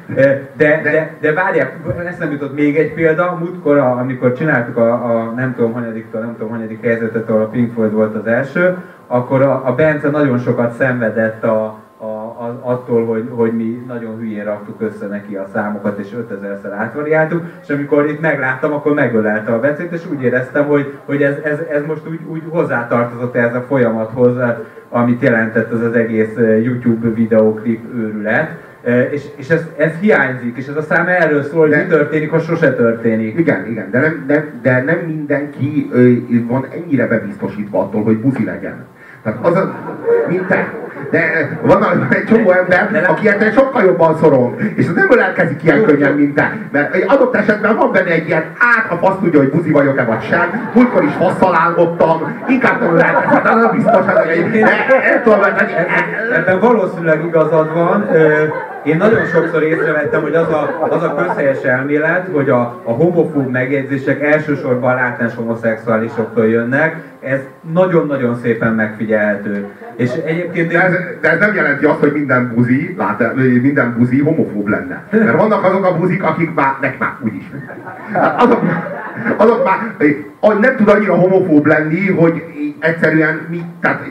[0.56, 1.78] De, de, de várják,
[2.20, 6.50] nem jutott még egy példa, múltkor, amikor csináltuk a, a nem tudom hanyadiktól, nem tudom
[6.50, 8.78] hanyadik helyzetet, ahol a Pink Floyd volt az első,
[9.12, 14.18] akkor a, a Bence nagyon sokat szenvedett a, a, a, attól, hogy, hogy mi nagyon
[14.18, 19.54] hülyén raktuk össze neki a számokat, és 5000-szer átvariáltuk, és amikor itt megláttam, akkor megölelte
[19.54, 23.56] a Bencét, és úgy éreztem, hogy, hogy ez, ez, ez most úgy, úgy hozzátartozott ez
[23.56, 24.38] a folyamathoz,
[24.90, 28.50] amit jelentett az az egész eh, YouTube videóklip őrület.
[28.84, 31.90] Eh, és, és ez, ez hiányzik, és ez a szám erről szól, hogy de, mi
[31.90, 33.40] történik, ha sose történik.
[33.40, 35.92] Igen, igen, de nem, de, de nem mindenki
[36.48, 38.86] van ennyire bebiztosítva attól, hogy buzi legyen.
[39.24, 39.74] Tehát az a,
[40.28, 40.74] mint te.
[41.12, 45.84] De van egy csomó ember, aki ennél sokkal jobban szorong, és az nem ölelkezik ilyen
[45.84, 46.58] könnyen, mint te.
[46.72, 50.04] Mert egy adott esetben van benne egy ilyen, át, ha azt tudja, hogy buzi vagyok-e
[50.04, 54.66] vagy sem, múltkor is hosszal álmodtam, inkább nem ölelkezhet, az biztos, hogy egy,
[56.36, 58.08] Ebben valószínűleg igazad van,
[58.84, 63.52] én nagyon sokszor észrevettem, hogy az a, az a közhelyes elmélet, hogy a, a homofób
[63.52, 67.40] megjegyzések elsősorban látás homoszexuálisoktól jönnek, ez
[67.74, 69.68] nagyon-nagyon szépen megfigyelhető.
[69.96, 70.72] És egyébként...
[70.72, 75.04] De ez, de ez nem jelenti azt, hogy minden buzi, lát, minden buzi homofób lenne.
[75.12, 77.52] Mert vannak azok a buzik, akik már, nek már úgyis.
[78.14, 78.62] Hát azok,
[79.38, 82.44] azok már nem tud annyira homofób lenni, hogy
[82.80, 84.02] egyszerűen mi, tehát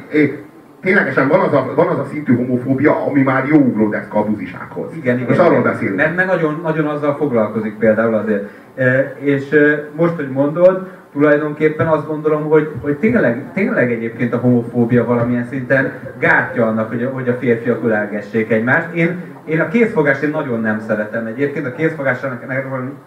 [0.81, 4.91] ténylegesen van az, a, van az a szintű homofóbia, ami már jó ugródeszka a buzisághoz.
[4.95, 5.29] Igen, igen.
[5.29, 5.97] Most arról beszélünk.
[5.97, 8.49] Mert, mert nagyon, nagyon azzal foglalkozik például azért.
[8.77, 14.39] E, és e, most, hogy mondod, tulajdonképpen azt gondolom, hogy, hogy tényleg, tényleg egyébként a
[14.39, 18.93] homofóbia valamilyen szinten gátja annak, hogy a, hogy a férfiak ölelgessék egymást.
[18.95, 21.67] Én, én a készfogást én nagyon nem szeretem egyébként.
[21.67, 22.41] A készfogásra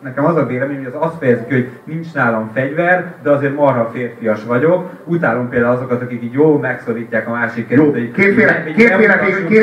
[0.02, 3.56] nekem, az a vélemény, hogy az azt fejezi ki, hogy nincs nálam fegyver, de azért
[3.56, 4.90] marha férfias vagyok.
[5.04, 9.20] Utálom például azokat, akik így jó megszorítják a másik Jó, kétféle, kétféle,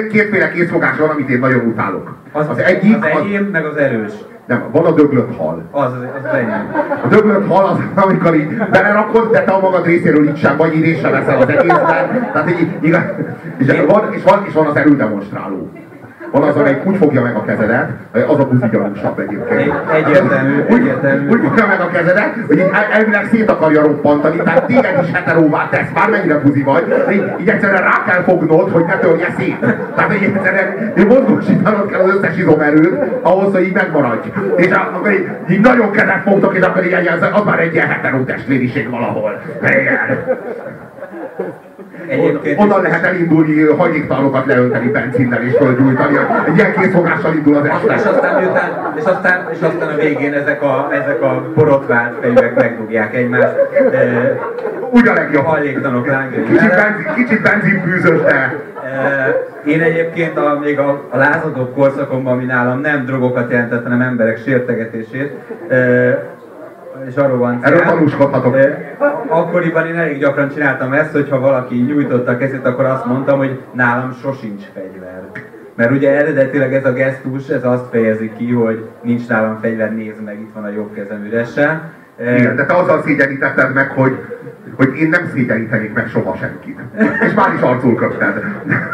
[0.08, 2.16] kétféle, készfogás van, amit én nagyon utálok.
[2.32, 4.12] Az, az, egyik, az enyém, az, meg az erős.
[4.48, 5.62] Nem, van a döglött hal.
[5.70, 6.72] Az, az, az enyém.
[7.04, 10.74] A döglött hal az, amikor így belerakod, de te a magad részéről így sem vagy,
[10.74, 12.30] így sem veszel az egészben.
[12.32, 13.02] Tehát így, igaz,
[13.58, 15.70] és, van, és, van, és van az erődemonstráló.
[16.30, 19.72] Van az, amelyik úgy fogja meg a kezedet, az a buzi gyanúsabb egyébként.
[19.94, 21.28] Egyértelmű, úgy, egyértelmű.
[21.28, 25.68] Úgy fogja meg a kezedet, hogy így elvileg szét akarja roppantani, tehát téged is heteróvá
[25.70, 29.58] tesz, bármennyire buzi vagy, így, így egyszerűen rá kell fognod, hogy ne törje szét.
[29.94, 34.28] Tehát így egyszerűen így mozgósítanod kell az összes izomerőt, ahhoz, hogy így megmaradj.
[34.56, 37.88] És akkor így, így nagyon kezet fogtok, és akkor így az, az már egy ilyen
[37.88, 39.40] heteró testvériség valahol.
[39.62, 40.18] Igen.
[42.08, 46.16] Egyébként Onnan lehet elindulni hajléktalanokat leönteni benzinnel és földgyújtani.
[46.46, 47.94] Egy ilyen készfogással indul az este.
[47.94, 52.54] És aztán, miután, és aztán, és aztán a végén ezek a, ezek a borotvált fejűek
[52.54, 53.54] megdugják egymást.
[53.92, 54.38] E,
[54.90, 55.44] Úgy a legjobb.
[55.44, 56.42] Hajléktalanok lángjai.
[56.42, 58.66] Kicsit, benzin, kicsit benzinbűzös, de...
[59.64, 64.38] Én egyébként a, még a, a lázadó korszakomban, ami nálam nem drogokat jelentett, hanem emberek
[64.44, 65.32] sértegetését,
[67.36, 68.56] van Erről tanúskodhatok.
[69.28, 73.60] Akkoriban én elég gyakran csináltam ezt, hogyha valaki nyújtotta a kezét, akkor azt mondtam, hogy
[73.72, 75.22] nálam sosincs fegyver.
[75.74, 80.24] Mert ugye eredetileg ez a gesztus, ez azt fejezi ki, hogy nincs nálam fegyver, nézd
[80.24, 81.82] meg, itt van a jobb kezem üresen.
[82.20, 84.18] Igen, de te azzal szégyenítetted meg, hogy
[84.76, 86.78] hogy én nem szégyenítenék meg soha senkit.
[87.26, 88.42] És már is arcul köpted.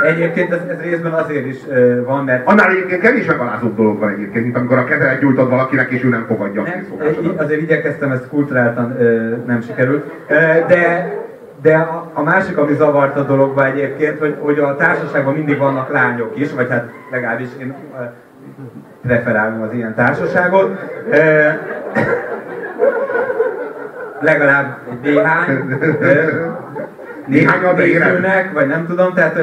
[0.06, 2.46] Egyébként ez, ez részben azért is uh, van, mert...
[2.46, 6.08] Annál egyébként kevés megalázóbb dolog van egyébként, mint amikor a kezelet gyújtod valakinek, és ő
[6.08, 6.86] nem fogadja nem,
[7.36, 10.04] a Azért igyekeztem, ezt kulturáltan uh, nem sikerült.
[10.28, 11.12] Uh, de
[11.62, 15.92] de a, a másik, ami zavart a dologba egyébként, hogy, hogy a társaságban mindig vannak
[15.92, 17.74] lányok is, vagy hát legalábbis én
[19.02, 20.78] preferálom az ilyen társaságot.
[24.24, 25.78] Legalább egy néhány,
[27.26, 29.38] néhány nézőnek, vagy nem tudom, tehát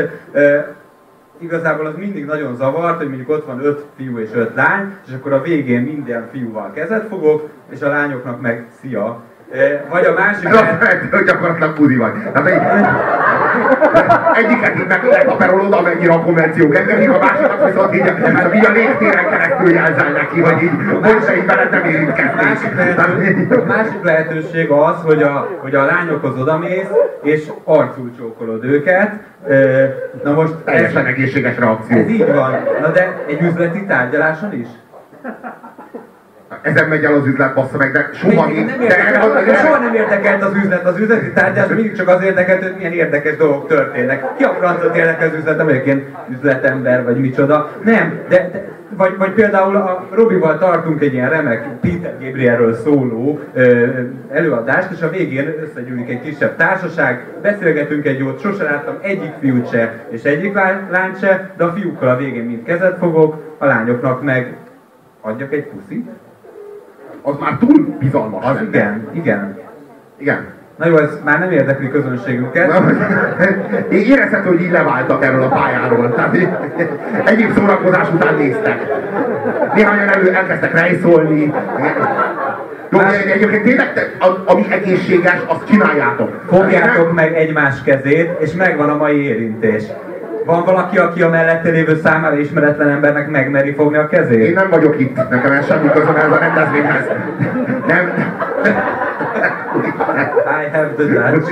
[1.38, 5.14] igazából az mindig nagyon zavart, hogy mondjuk ott van öt fiú és öt lány, és
[5.14, 9.24] akkor a végén minden fiúval kezet fogok, és a lányoknak meg szia,
[9.90, 10.50] vagy a másik...
[10.50, 11.08] Lehet...
[11.12, 12.12] hogy gyakorlatilag buzi vagy.
[12.34, 12.62] Tehát egy,
[14.44, 19.30] egyiket meg letaperolod, amennyire a konvenció engedik, a másikat viszont így, így, így a légtéren
[19.30, 20.72] keresztül jelzel neki, hogy így,
[21.02, 22.36] hogy se így veled nem érintkeznék.
[22.36, 26.90] Másik, lehetőség, másik lehetőség az, hogy a, hogy a lányokhoz odamész,
[27.22, 29.12] és arcul csókolod őket.
[30.24, 30.54] Na most...
[30.54, 31.98] Teljesen egészséges reakció.
[31.98, 32.60] Ez így van.
[32.82, 34.68] Na de egy üzleti tárgyaláson is?
[36.62, 38.66] Ezen megy el az üzlet, bassza meg, de soha még...
[38.66, 38.88] Nem de,
[39.46, 42.92] de, soha nem érdekelt az üzlet, az üzleti tárgyás mindig csak az érdekelt, hogy milyen
[42.92, 44.36] érdekes dolgok történnek.
[44.38, 47.72] Ki a francot érdekel az üzlet, egyébként üzletember, vagy micsoda.
[47.84, 48.64] Nem, de, de
[48.98, 53.88] vagy, vagy például a Robival tartunk egy ilyen remek Peter Gabrielről szóló ö,
[54.32, 59.70] előadást, és a végén összegyűlik egy kisebb társaság, beszélgetünk egy jót, sose láttam egyik fiút
[59.70, 60.54] se, és egyik
[60.90, 64.56] lányt se, de a fiúkkal a végén mind kezet fogok, a lányoknak meg
[65.22, 66.10] adjak egy puszit
[67.22, 68.46] az már túl bizalmas.
[68.46, 69.58] Az igen, igen.
[70.18, 70.46] Igen.
[70.78, 72.74] Na jó, ez már nem érdekli közönségünket.
[73.92, 76.14] Én érezhető, hogy így leváltak erről a pályáról.
[76.14, 76.38] Tehát
[77.26, 78.82] egyéb szórakozás után néztek.
[79.76, 81.54] Néhányan elő elkezdtek rejszolni.
[82.90, 83.24] Jó, Más...
[83.24, 84.02] egyébként tényleg, te,
[84.46, 86.44] ami egészséges, azt csináljátok.
[86.50, 89.84] Fogjátok meg egymás kezét, és megvan a mai érintés.
[90.46, 94.44] Van valaki, aki a mellette lévő számára ismeretlen embernek megmeri fogni a kezét?
[94.44, 97.06] Én nem vagyok itt, nekem ez semmi közöm ez a rendezvényhez.
[97.88, 98.14] Nem.
[100.46, 101.52] I have the Dutch.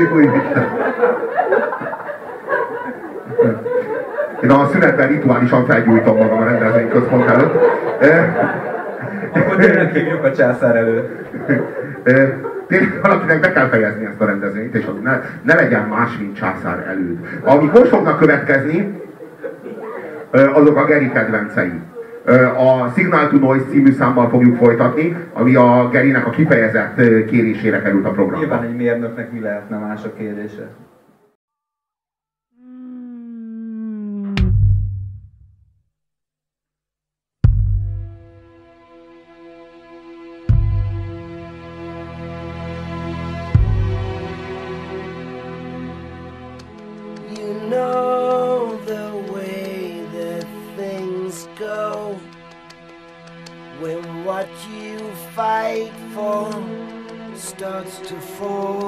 [4.43, 7.53] Én a szünetben rituálisan felgyújtom magam a rendezvény központ előtt.
[9.33, 11.09] Akkor tényleg hívjuk a császár előtt
[13.01, 17.25] valakinek be kell fejezni ezt a rendezvényt, és ne, ne legyen más, mint császár előtt.
[17.43, 19.01] Amik most fognak következni,
[20.31, 21.71] azok a Geri kedvencei.
[22.55, 26.95] a Signal to Noise című számmal fogjuk folytatni, ami a Gerinek a kifejezett
[27.25, 28.45] kérésére került a programba.
[28.45, 30.67] Nyilván egy mérnöknek mi lehetne más a kérése?
[58.09, 58.78] to fall.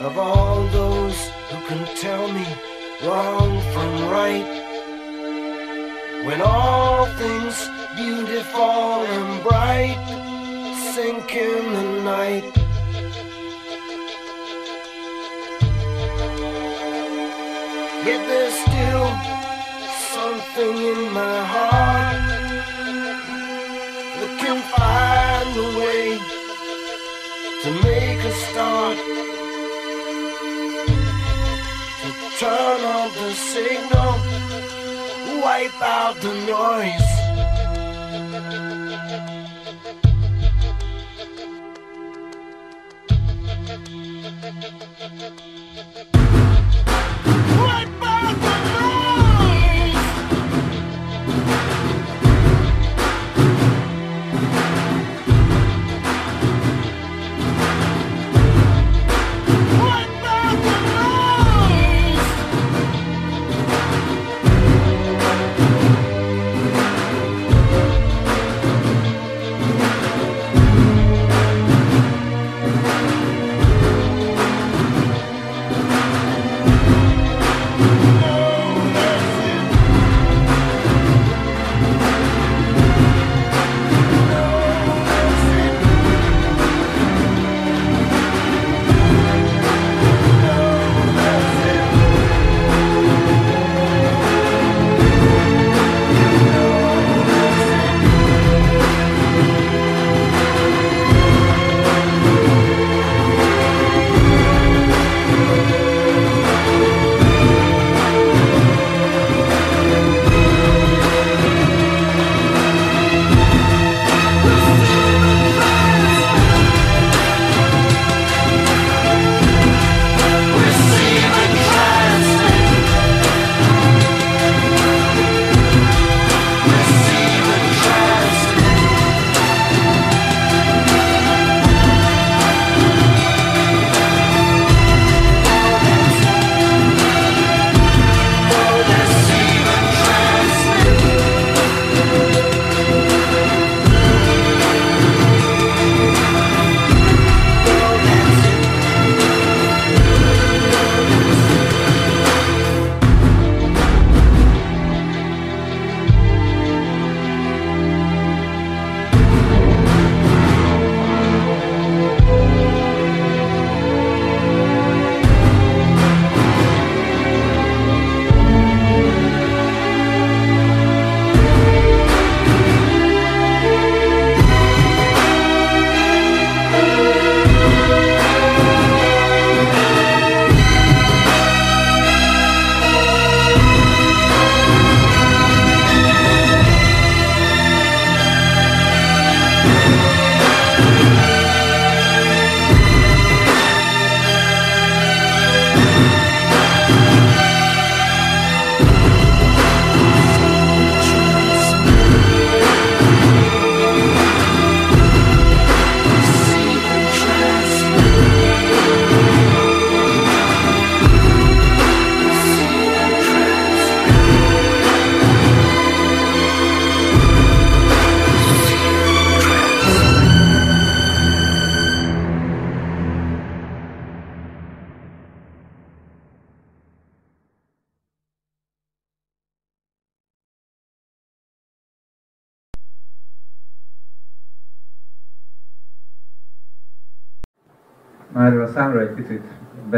[0.00, 2.46] of all those who can tell me
[3.04, 4.50] wrong from right.
[6.24, 10.00] When all things beautiful and bright
[10.94, 12.44] sink in the night.
[18.06, 19.06] Yet there's still
[20.16, 22.22] something in my heart
[24.18, 26.18] that can find a way
[27.62, 29.39] to make a start.
[32.50, 34.12] turn on the signal,
[35.40, 37.10] wipe out the noise.
[47.62, 48.89] Wipe out the noise!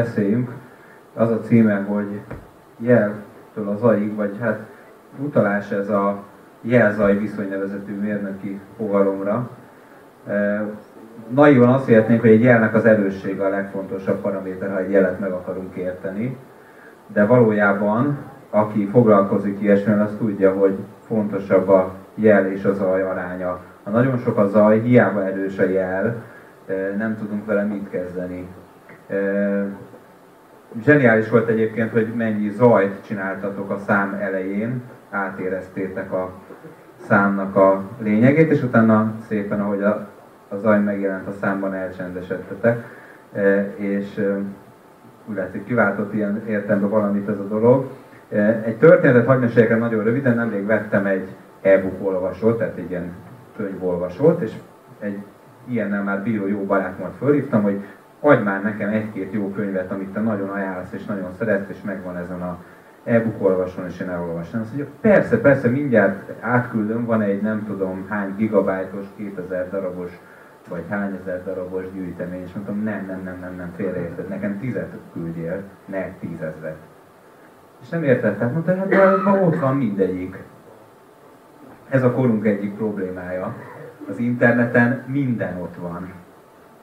[0.03, 0.51] Beszéljünk.
[1.15, 2.21] Az a címe, hogy
[2.79, 4.59] jeltől az aig, vagy hát
[5.19, 6.23] utalás ez a
[6.61, 9.51] jelzaj viszonynevezetű mérnöki fogalomra.
[10.29, 10.65] E,
[11.29, 15.31] naivan azt értnénk, hogy egy jelnek az erőssége a legfontosabb paraméter, ha egy jelet meg
[15.31, 16.37] akarunk érteni,
[17.13, 18.19] de valójában,
[18.51, 23.61] aki foglalkozik ilyesmivel, az tudja, hogy fontosabb a jel és a zaj aránya.
[23.85, 26.23] Ha nagyon sok a zaj, hiába erős a jel,
[26.97, 28.49] nem tudunk vele mit kezdeni.
[30.81, 36.33] Zseniális volt egyébként, hogy mennyi zajt csináltatok a szám elején, átéreztétek a
[37.07, 40.09] számnak a lényegét, és utána szépen, ahogy a,
[40.49, 42.85] a zaj megjelent a számban, elcsendesedtetek,
[43.77, 44.21] és
[45.27, 47.91] úgy látszik, kiváltott ilyen értelemben valamit ez a dolog.
[48.65, 51.29] Egy történetet hagyj meséljen nagyon röviden, nemrég vettem egy
[51.63, 53.13] e-book olvasót, tehát egy ilyen
[53.57, 54.53] könyvolvasót, és
[54.99, 55.19] egy
[55.69, 57.85] ilyennel már bíró jó barátomat fölhívtam, hogy
[58.23, 62.17] adj már nekem egy-két jó könyvet, amit te nagyon ajánlasz és nagyon szeretsz, és megvan
[62.17, 62.59] ezen a
[63.05, 64.61] e-book és én elolvastam.
[64.61, 70.11] Azt mondja, persze, persze, mindjárt átküldöm, van egy nem tudom hány gigabájtos, 2000 darabos,
[70.69, 74.93] vagy hány ezer darabos gyűjtemény, és mondtam, nem, nem, nem, nem, nem, félreérted, nekem tizet
[75.13, 76.77] küldjél, ne tízezret.
[77.83, 80.43] És nem értettem, mondta, hát de ott van mindegyik.
[81.89, 83.57] Ez a korunk egyik problémája
[84.09, 86.13] az interneten minden ott van.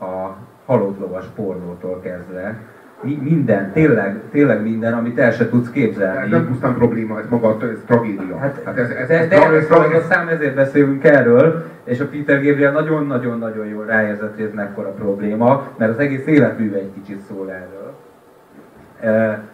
[0.10, 0.36] A
[0.70, 2.56] halott lovas pornótól kezdve.
[3.02, 6.22] Mi, minden, tényleg, tényleg minden, amit el se tudsz képzelni.
[6.22, 8.38] Ez nem pusztán probléma, ez maga ez tragédia.
[8.38, 11.66] Hát, hát ez, ez, de, ez, de ez, ez, ez a szám, ezért beszélünk erről,
[11.84, 16.78] és a Peter Gabriel nagyon-nagyon-nagyon jól ráérzett, hogy ez mekkora probléma, mert az egész életműve
[16.78, 17.94] egy kicsit szól erről.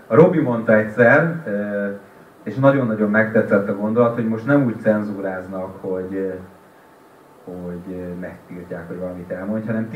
[0.08, 1.36] A Robi mondta egyszer,
[2.44, 6.34] és nagyon-nagyon megtetszett a gondolat, hogy most nem úgy cenzúráznak, hogy
[7.44, 9.90] hogy megtiltják, hogy valamit elmondj, hanem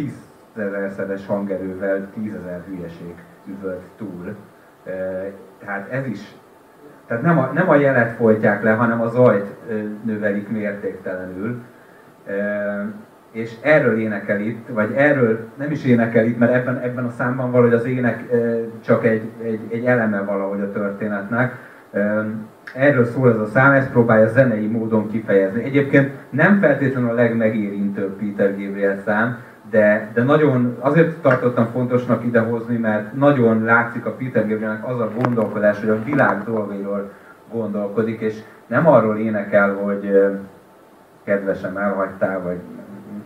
[0.54, 3.14] tízezerszeres hangerővel tízezer hülyeség
[3.46, 4.36] üvölt túl.
[5.60, 6.20] Tehát ez is,
[7.08, 9.54] tehát nem a, nem a jelet folytják le, hanem a zajt
[10.04, 11.62] növelik mértéktelenül.
[13.32, 17.52] És erről énekel itt, vagy erről nem is énekel itt, mert ebben, ebben a számban
[17.52, 18.24] valahogy az ének
[18.84, 21.54] csak egy, egy, egy eleme valahogy a történetnek,
[22.74, 25.64] Erről szól ez a szám, ezt próbálja zenei módon kifejezni.
[25.64, 29.38] Egyébként nem feltétlenül a legmegérintőbb Peter Gabriel szám,
[29.70, 35.12] de, de nagyon azért tartottam fontosnak idehozni, mert nagyon látszik a Peter Gabrielnek az a
[35.24, 37.12] gondolkodás, hogy a világ dolgairól
[37.52, 40.32] gondolkodik, és nem arról énekel, hogy
[41.24, 42.58] kedvesem elhagytál, vagy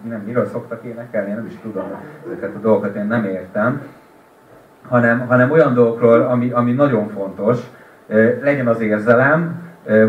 [0.09, 1.83] nem, miről szoktak énekelni, én nem is tudom,
[2.25, 3.81] ezeket a dolgokat én nem értem,
[4.87, 7.59] hanem, hanem olyan dolgokról, ami, ami nagyon fontos,
[8.41, 9.61] legyen az érzelem,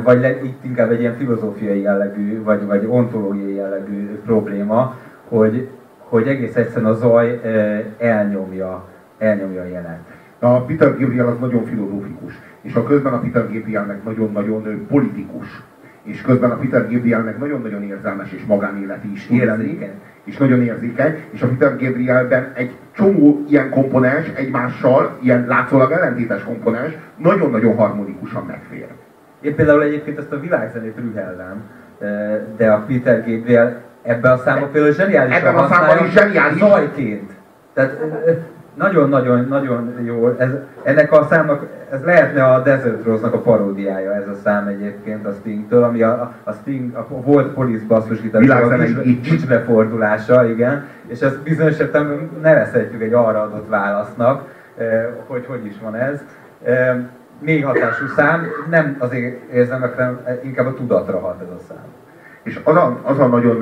[0.03, 4.97] vagy le, itt inkább egy ilyen filozófiai jellegű, vagy, vagy ontológiai jellegű probléma,
[5.28, 5.68] hogy,
[6.09, 7.41] hogy egész egyszerűen a zaj
[7.99, 8.89] elnyomja,
[9.19, 10.01] elnyomja a jelet.
[10.39, 15.63] A Peter Gabriel az nagyon filozófikus, és a közben a Peter Gabriel meg nagyon-nagyon politikus
[16.05, 19.93] és közben a Peter Gabrielnek nagyon-nagyon érzelmes és magánéleti is érzékeny.
[20.25, 26.43] És nagyon érzékeny, és a Peter Gabrielben egy csomó ilyen komponens egymással, ilyen látszólag ellentétes
[26.43, 28.87] komponens nagyon-nagyon harmonikusan megfér.
[29.41, 31.63] Én például egyébként ezt a világzenét rühellem,
[32.57, 36.59] de a Peter Gabriel ebben a számban például zseniális Ebben a számban is zseniális.
[36.59, 37.33] Zajként.
[37.73, 37.99] Tehát
[38.75, 40.29] nagyon-nagyon-nagyon jó.
[40.39, 40.51] Ez,
[40.83, 45.33] ennek a számnak, ez lehetne a Desert Rose-nak a paródiája ez a szám egyébként a
[45.33, 48.21] Sting-től, ami a, a Sting, a volt Police basszus
[49.49, 54.43] befordulása, igen, és ezt bizonyos értelemben nevezhetjük egy arra adott válasznak,
[55.27, 56.21] hogy hogy is van ez.
[57.39, 61.85] Még hatású szám, nem azért érzem, hanem inkább a tudatra hat ez a szám.
[62.45, 63.57] És az a, az a nagyon,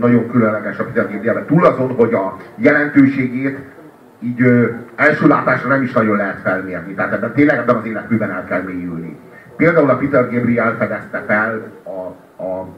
[0.00, 3.58] nagyon különleges a Gabriel, túl azon, hogy a jelentőségét
[4.20, 6.94] így ö, első látásra nem is nagyon lehet felmérni.
[6.94, 9.16] Tehát ebben tényleg ebben az életműben el kell mélyülni.
[9.56, 12.68] Például a Peter Gabriel fedezte fel a, a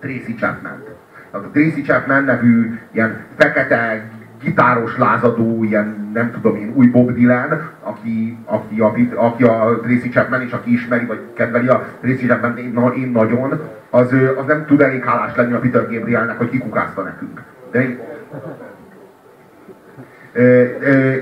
[0.00, 0.84] Tracy chapman
[1.30, 4.10] A Tracy Chapman nevű ilyen fekete
[4.42, 10.08] gitáros lázadó, ilyen nem tudom én, új Bob Dylan, aki, aki, a, aki a Tracy
[10.08, 13.60] Chapman, és aki ismeri, vagy kedveli a Tracy Chapman, én, én nagyon,
[13.94, 17.42] az, az nem tud elég hálás lenni a Peter Gabrielnek, hogy kikukázta nekünk.
[17.70, 17.96] De,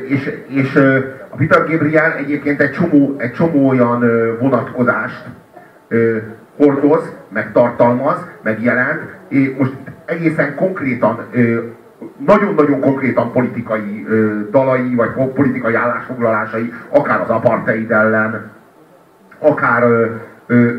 [0.08, 0.76] és, és
[1.28, 4.00] a Peter Gabriel egyébként egy csomó, egy csomó olyan
[4.38, 5.24] vonatkozást
[6.56, 9.02] hordoz, meg tartalmaz, meg jelent.
[9.58, 9.72] Most
[10.04, 11.26] egészen konkrétan,
[12.26, 14.06] nagyon-nagyon konkrétan politikai
[14.50, 18.50] dalai, vagy politikai állásfoglalásai, akár az apartheid ellen,
[19.38, 20.10] akár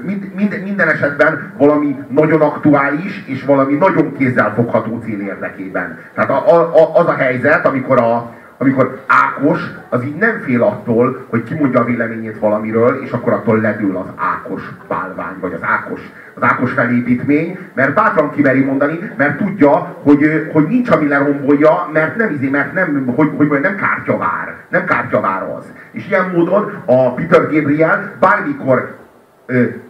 [0.03, 5.99] mind, mind, minden esetben valami nagyon aktuális és valami nagyon kézzelfogható cél érdekében.
[6.13, 9.59] Tehát a, a, az a helyzet, amikor a, amikor Ákos
[9.89, 14.05] az így nem fél attól, hogy kimondja a véleményét valamiről, és akkor attól ledől az
[14.15, 16.01] Ákos bálvány, vagy az Ákos,
[16.33, 19.71] az Ákos felépítmény, mert bátran kimeri mondani, mert tudja,
[20.03, 24.85] hogy, hogy nincs, ami lerombolja, mert nem izé, mert nem, hogy, hogy nem kártyavár, nem
[24.85, 25.71] kártyavár az.
[25.91, 28.99] És ilyen módon a Peter Gabriel bármikor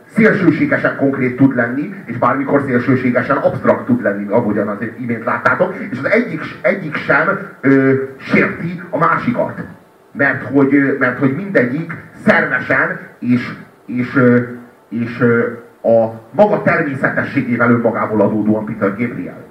[0.05, 5.97] szélsőségesen konkrét tud lenni, és bármikor szélsőségesen absztrakt tud lenni, ahogyan az imént láttátok, és
[5.97, 9.61] az egyik, egyik sem ö, sérti a másikat.
[10.11, 11.93] Mert hogy, mert hogy mindegyik
[12.25, 13.53] szervesen és,
[13.85, 14.19] és,
[14.89, 15.23] és,
[15.81, 19.43] a maga természetességével önmagából adódóan Peter Gabriel.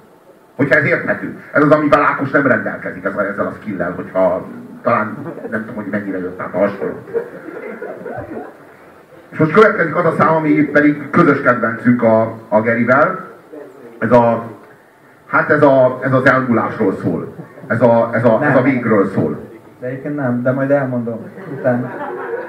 [0.55, 1.39] Hogyha ez érthető.
[1.53, 4.47] Ez az, amivel Ákos nem rendelkezik ezzel, ezzel a skill hogyha
[4.81, 5.17] talán
[5.49, 7.05] nem tudom, hogy mennyire jött át a hasonló.
[9.31, 13.29] És most következik az a szám, ami pedig közös kedvencünk a, a Gerivel.
[13.99, 14.43] Ez a,
[15.25, 17.33] hát ez, a, ez az elmúlásról szól.
[17.67, 19.39] Ez a, ez a, ez a végről szól.
[19.79, 21.19] De egyébként nem, de majd elmondom
[21.57, 21.91] utána.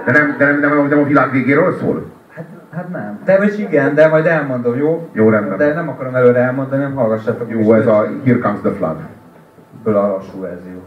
[0.04, 2.10] De nem, de nem, nem, nem a világ végéről szól?
[2.28, 3.20] Hát, hát nem.
[3.24, 5.08] De vagy igen, de majd elmondom, jó?
[5.12, 5.58] Jó, rendben.
[5.58, 7.50] De nem akarom előre elmondani, nem hallgassatok.
[7.50, 8.96] Jó, ez a Here Comes the Flood.
[9.84, 10.82] Ből a lassú verzió.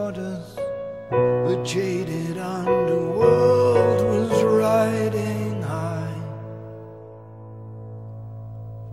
[0.00, 0.54] waters
[1.46, 6.22] the jaded underworld was riding high.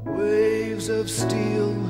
[0.06, 1.87] Waves of steel.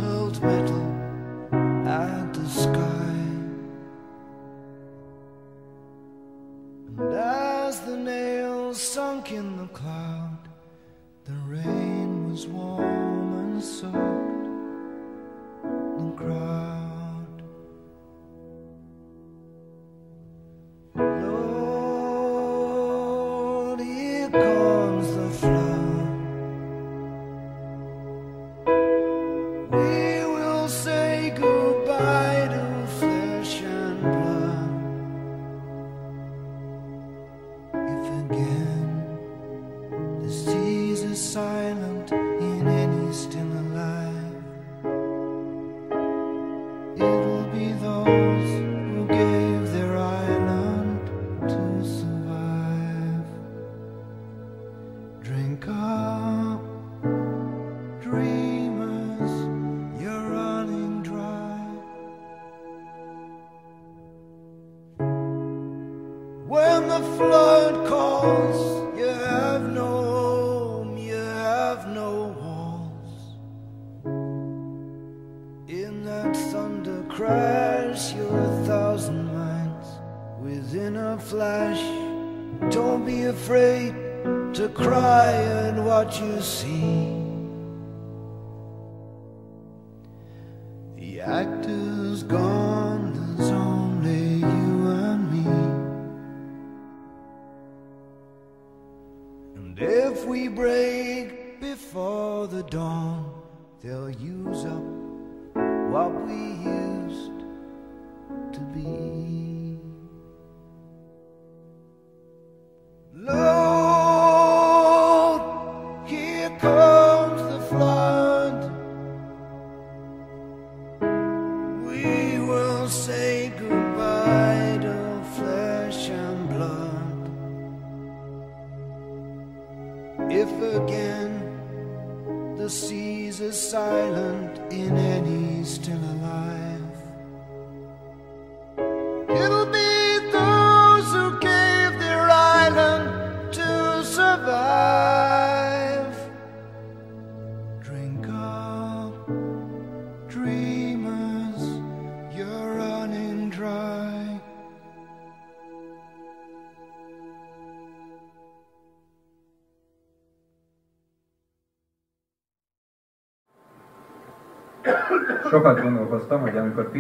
[132.58, 136.87] The seas are silent in any still alive,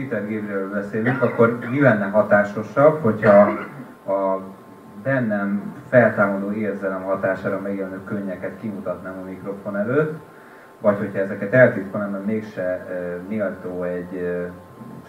[0.07, 3.37] Peter Gabrielről beszélünk, akkor mi lenne hatásosabb, hogyha
[4.07, 4.41] a
[5.03, 10.19] bennem feltámadó érzelem hatására megjelenő könnyeket kimutatnám a mikrofon előtt,
[10.81, 12.85] vagy hogyha ezeket eltitkolnám, mert mégse
[13.27, 14.45] méltó egy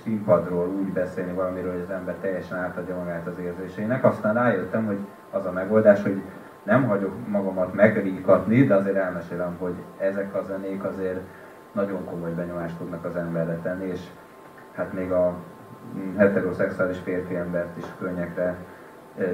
[0.02, 4.04] színpadról úgy beszélni valamiről, hogy az ember teljesen átadja magát az érzéseinek.
[4.04, 4.98] Aztán rájöttem, hogy
[5.30, 6.20] az a megoldás, hogy
[6.62, 11.20] nem hagyok magamat megríkatni, de azért elmesélem, hogy ezek a zenék azért
[11.72, 14.00] nagyon komoly benyomást tudnak az emberre tenni, és
[14.78, 15.34] hát még a
[15.96, 18.56] mm, heteroszexuális férfi embert is könnyekre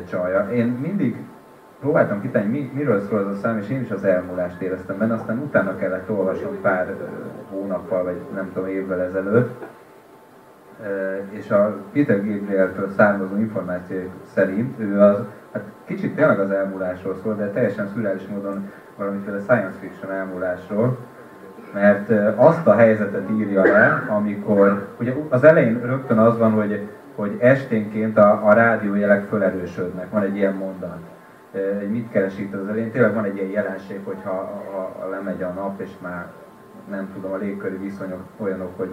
[0.08, 0.48] csalja.
[0.52, 1.16] Én mindig
[1.80, 5.14] próbáltam kitalálni, mi, miről szól az a szám, és én is az elmúlást éreztem benne,
[5.14, 6.94] aztán utána kellett olvasnom pár
[7.50, 9.64] hónappal, vagy nem tudom, évvel ezelőtt,
[11.30, 15.18] és a Peter Gabrieltől származó információk szerint ő az,
[15.52, 20.98] hát kicsit tényleg az elmúlásról szól, de teljesen szürreális módon valamiféle science fiction elmúlásról,
[21.74, 27.36] mert azt a helyzetet írja le, amikor, ugye az elején rögtön az van, hogy, hogy
[27.38, 30.98] esténként a, a rádiójelek felerősödnek, van egy ilyen mondat.
[31.78, 35.42] Hogy mit keres itt az elején, tényleg van egy ilyen jelenség, hogyha ha, ha lemegy
[35.42, 36.26] a nap, és már
[36.90, 38.90] nem tudom, a légköri viszonyok olyanok, hogy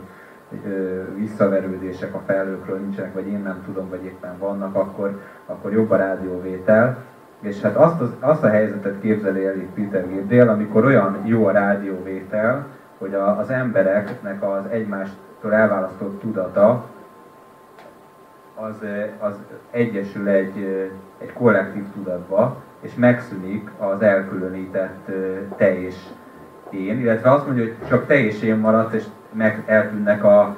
[0.65, 5.91] ö, visszaverődések a felhőkről nincsenek, vagy én nem tudom, vagy éppen vannak, akkor, akkor jobb
[5.91, 6.97] a rádióvétel.
[7.41, 11.45] És hát azt, az, azt a helyzetet képzeli el itt Peter Gabriel, amikor olyan jó
[11.45, 12.65] a rádióvétel,
[12.97, 16.85] hogy a, az embereknek az egymástól elválasztott tudata
[18.55, 18.85] az,
[19.19, 19.35] az
[19.71, 20.87] egyesül egy,
[21.17, 25.11] egy kollektív tudatba, és megszűnik az elkülönített
[25.57, 25.95] te és
[26.69, 30.55] én, illetve azt mondja, hogy csak te és én maradt, és meg eltűnnek a, a,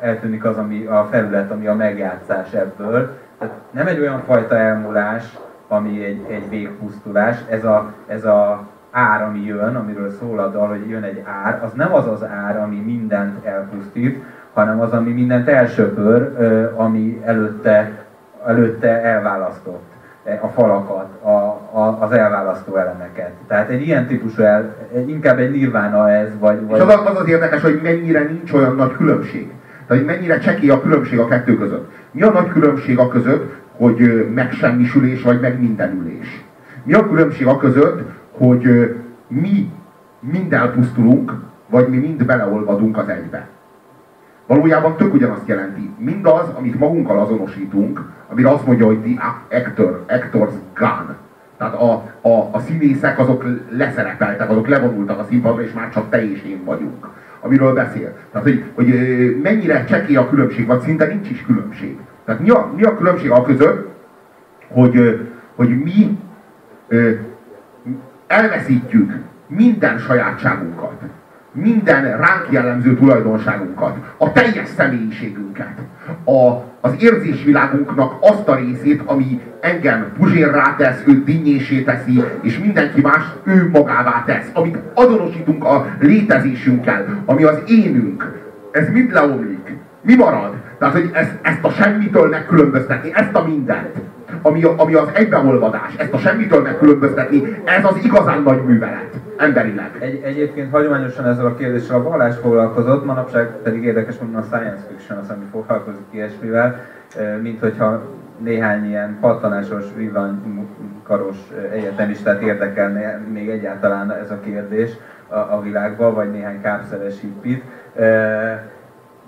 [0.00, 3.18] eltűnik az, ami a felület, ami a megjátszás ebből.
[3.38, 5.38] Tehát nem egy olyan fajta elmúlás,
[5.72, 10.68] ami egy, egy végpusztulás, ez a, ez a ár, ami jön, amiről szól a dal,
[10.68, 14.22] hogy jön egy ár, az nem az az ár, ami mindent elpusztít,
[14.52, 16.36] hanem az, ami mindent elsöpör,
[16.76, 18.04] ami előtte,
[18.46, 19.88] előtte elválasztott
[20.40, 21.28] a falakat, a,
[21.78, 23.30] a, az elválasztó elemeket.
[23.46, 24.74] Tehát egy ilyen típusú, el,
[25.06, 26.66] inkább egy nirvána ez, vagy...
[26.66, 26.78] vagy...
[26.78, 29.52] És az, az az érdekes, hogy mennyire nincs olyan nagy különbség.
[29.86, 31.90] Tehát, hogy mennyire csekély a különbség a kettő között.
[32.10, 36.44] Mi a nagy különbség a között, hogy megsemmisülés vagy megmindenülés?
[36.82, 38.94] Mi a különbség a között, hogy
[39.28, 39.70] mi
[40.20, 41.32] mind elpusztulunk,
[41.68, 43.48] vagy mi mind beleolvadunk az egybe?
[44.46, 45.90] Valójában tök ugyanazt jelenti.
[45.98, 51.16] Mindaz, amit magunkkal azonosítunk, amire azt mondja, hogy the actor, actor's gun.
[51.58, 56.30] Tehát a, a, a színészek azok leszerepeltek, azok levonultak a színpadra, és már csak te
[56.30, 57.08] és én vagyunk.
[57.40, 58.16] Amiről beszél.
[58.32, 58.86] Tehát, hogy, hogy
[59.42, 61.98] mennyire csekély a különbség, vagy szinte nincs is különbség.
[62.30, 63.88] Tehát mi a, mi a különbség a között,
[64.68, 65.20] hogy,
[65.56, 66.18] hogy mi
[68.26, 69.12] elveszítjük
[69.46, 71.02] minden sajátságunkat,
[71.52, 75.74] minden ránk jellemző tulajdonságunkat, a teljes személyiségünket,
[76.24, 83.00] a, az érzésvilágunknak azt a részét, ami engem puzsérrá tesz, őt dinnyésé teszi, és mindenki
[83.00, 88.32] más ő magává tesz, amit azonosítunk a létezésünkkel, ami az énünk,
[88.72, 89.76] ez mind leomlik.
[90.02, 90.68] Mi marad?
[90.80, 93.96] Tehát, hogy ezt, ezt a semmitől megkülönböztetni, ezt a mindent,
[94.42, 99.90] ami, ami az egybeolvadás, ezt a semmitől megkülönböztetni, ez az igazán nagy művelet, emberileg.
[99.98, 104.84] Egy, egyébként hagyományosan ezzel a kérdéssel a vallás foglalkozott, manapság pedig érdekes mondani a science
[104.88, 106.80] fiction az, ami foglalkozik ilyesmivel,
[107.42, 108.02] mint hogyha
[108.38, 111.36] néhány ilyen pattanásos, villanykaros
[111.72, 114.90] egyetemistát érdekelne még egyáltalán ez a kérdés
[115.28, 117.64] a, a világban, vagy néhány kápszeres hippit.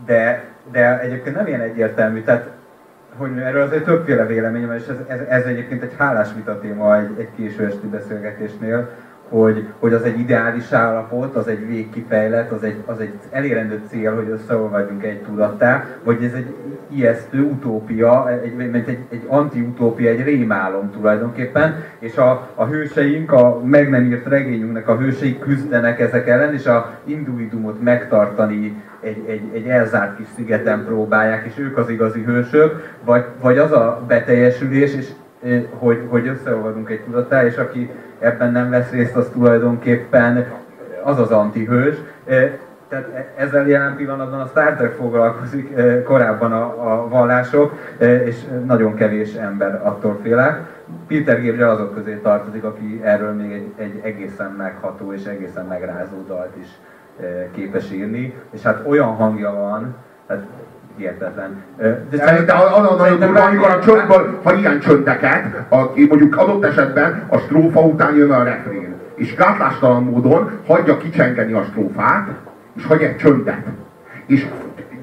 [0.07, 2.51] De, de egyébként nem ilyen egyértelmű, tehát
[3.17, 6.97] hogy erről azért többféle vélemény van, és ez, ez, ez egyébként egy hálás vita téma
[6.97, 8.89] egy, egy késő esti beszélgetésnél,
[9.33, 14.15] hogy, hogy az egy ideális állapot, az egy végkifejlet, az egy, az egy elérendő cél,
[14.15, 16.55] hogy összeolvadjunk egy tudattá, vagy ez egy
[16.95, 23.61] ijesztő utópia, egy, mint egy, egy anti-utópia, egy rémálom tulajdonképpen, és a, a hőseink, a
[23.65, 29.43] meg nem írt regényünknek a hősei küzdenek ezek ellen, és a induidumot megtartani egy, egy,
[29.53, 34.95] egy elzárt kis szigeten próbálják, és ők az igazi hősök, vagy, vagy az a beteljesülés,
[34.95, 35.09] és
[35.71, 40.47] hogy, hogy összeolvadunk egy tudatá, és aki ebben nem vesz részt, az tulajdonképpen
[41.03, 41.97] az az antihős.
[42.89, 45.75] Tehát e, ezzel jelen pillanatban a Star Trek foglalkozik,
[46.05, 50.61] korábban a, a vallások, és nagyon kevés ember attól félek.
[51.07, 56.25] Peter Gabriel azok közé tartozik, aki erről még egy, egy egészen megható és egészen megrázó
[56.27, 56.69] dalt is
[57.55, 59.95] képes írni, és hát olyan hangja van,
[60.29, 60.47] hát
[60.97, 61.63] hihetetlen.
[62.11, 65.77] De szerintem az a nagyon durva, amikor a csöndből, ha ilyen csöndeket, a,
[66.09, 71.65] mondjuk adott esetben a strófa után jön a refrén, és gátlástalan módon hagyja kicsengeni a
[71.71, 72.29] strófát,
[72.77, 73.65] és hagy egy csöndet.
[74.27, 74.47] És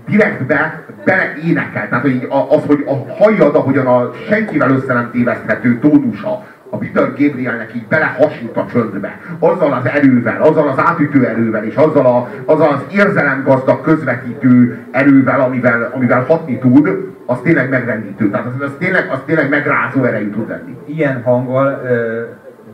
[0.07, 1.89] direktbe bele énekel.
[1.89, 7.09] Tehát hogy az, hogy a, halljad, ahogyan a senkivel össze nem téveszthető tónusa, a Peter
[7.09, 9.19] Gabrielnek így belehasít a csöndbe.
[9.39, 15.41] Azzal az erővel, azzal az átütő erővel, és azzal, a, azzal az érzelemgazdag közvetítő erővel,
[15.41, 18.29] amivel, amivel hatni tud, az tényleg megrendítő.
[18.29, 20.77] Tehát az, az, tényleg, az tényleg megrázó erejű tud lenni.
[20.85, 22.23] Ilyen hanggal ö,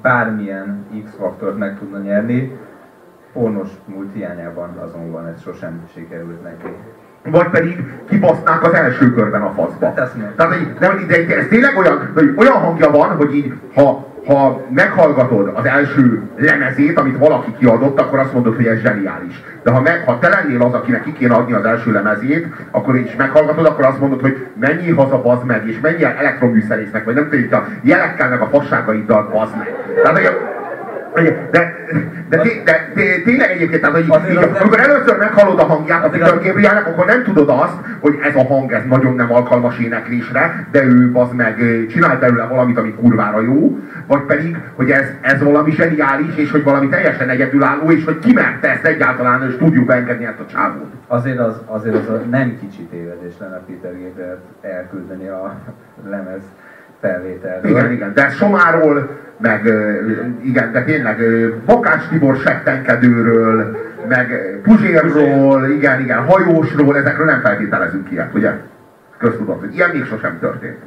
[0.02, 2.58] bármilyen X-faktort meg tudna nyerni,
[3.34, 6.74] pornos múlt hiányában azonban ez sosem sikerült neki
[7.32, 9.86] vagy pedig kibasznák az első körben a faszba.
[9.86, 14.66] Hát Tehát, nem, de ez tényleg olyan, hogy olyan hangja van, hogy így, ha, ha
[14.70, 19.44] meghallgatod az első lemezét, amit valaki kiadott, akkor azt mondod, hogy ez zseniális.
[19.64, 22.96] De ha, meg, ha te lennél az, akinek ki kéne adni az első lemezét, akkor
[22.96, 27.30] is meghallgatod, akkor azt mondod, hogy mennyi haza bazd meg, és mennyi elektroműszerésznek, vagy nem
[27.30, 29.76] tudom, a jelekkel meg a fasságaiddal bazd meg.
[30.04, 30.54] Tehát,
[31.24, 31.88] de, de,
[32.30, 32.92] de, de,
[33.24, 37.24] tényleg egyébként, tehát, hogy így, amikor először meghallod a hangját a Peter Gabrielnek, akkor nem
[37.24, 41.86] tudod azt, hogy ez a hang ez nagyon nem alkalmas éneklésre, de ő az meg
[41.90, 46.64] csinál belőle valamit, ami kurvára jó, vagy pedig, hogy ez, ez valami zseniális, és hogy
[46.64, 50.92] valami teljesen egyedülálló, és hogy kimerte ezt egyáltalán stúdióba engedni ezt a csávót.
[51.08, 55.56] Azért az, azért az a nem kicsi tévedés lenne Peter Gabriel elküldeni a
[56.10, 56.42] lemez
[57.02, 57.72] felvételről.
[57.72, 59.74] Igen, igen, de Somáról, meg
[60.44, 61.18] igen, de tényleg
[61.66, 63.78] Bakás Tibor settenkedőről,
[64.08, 68.52] meg Puzsérról, igen, igen, hajósról, ezekről nem feltételezünk ilyet, ugye?
[69.18, 70.78] Köztudat, hogy ilyen még sosem történt.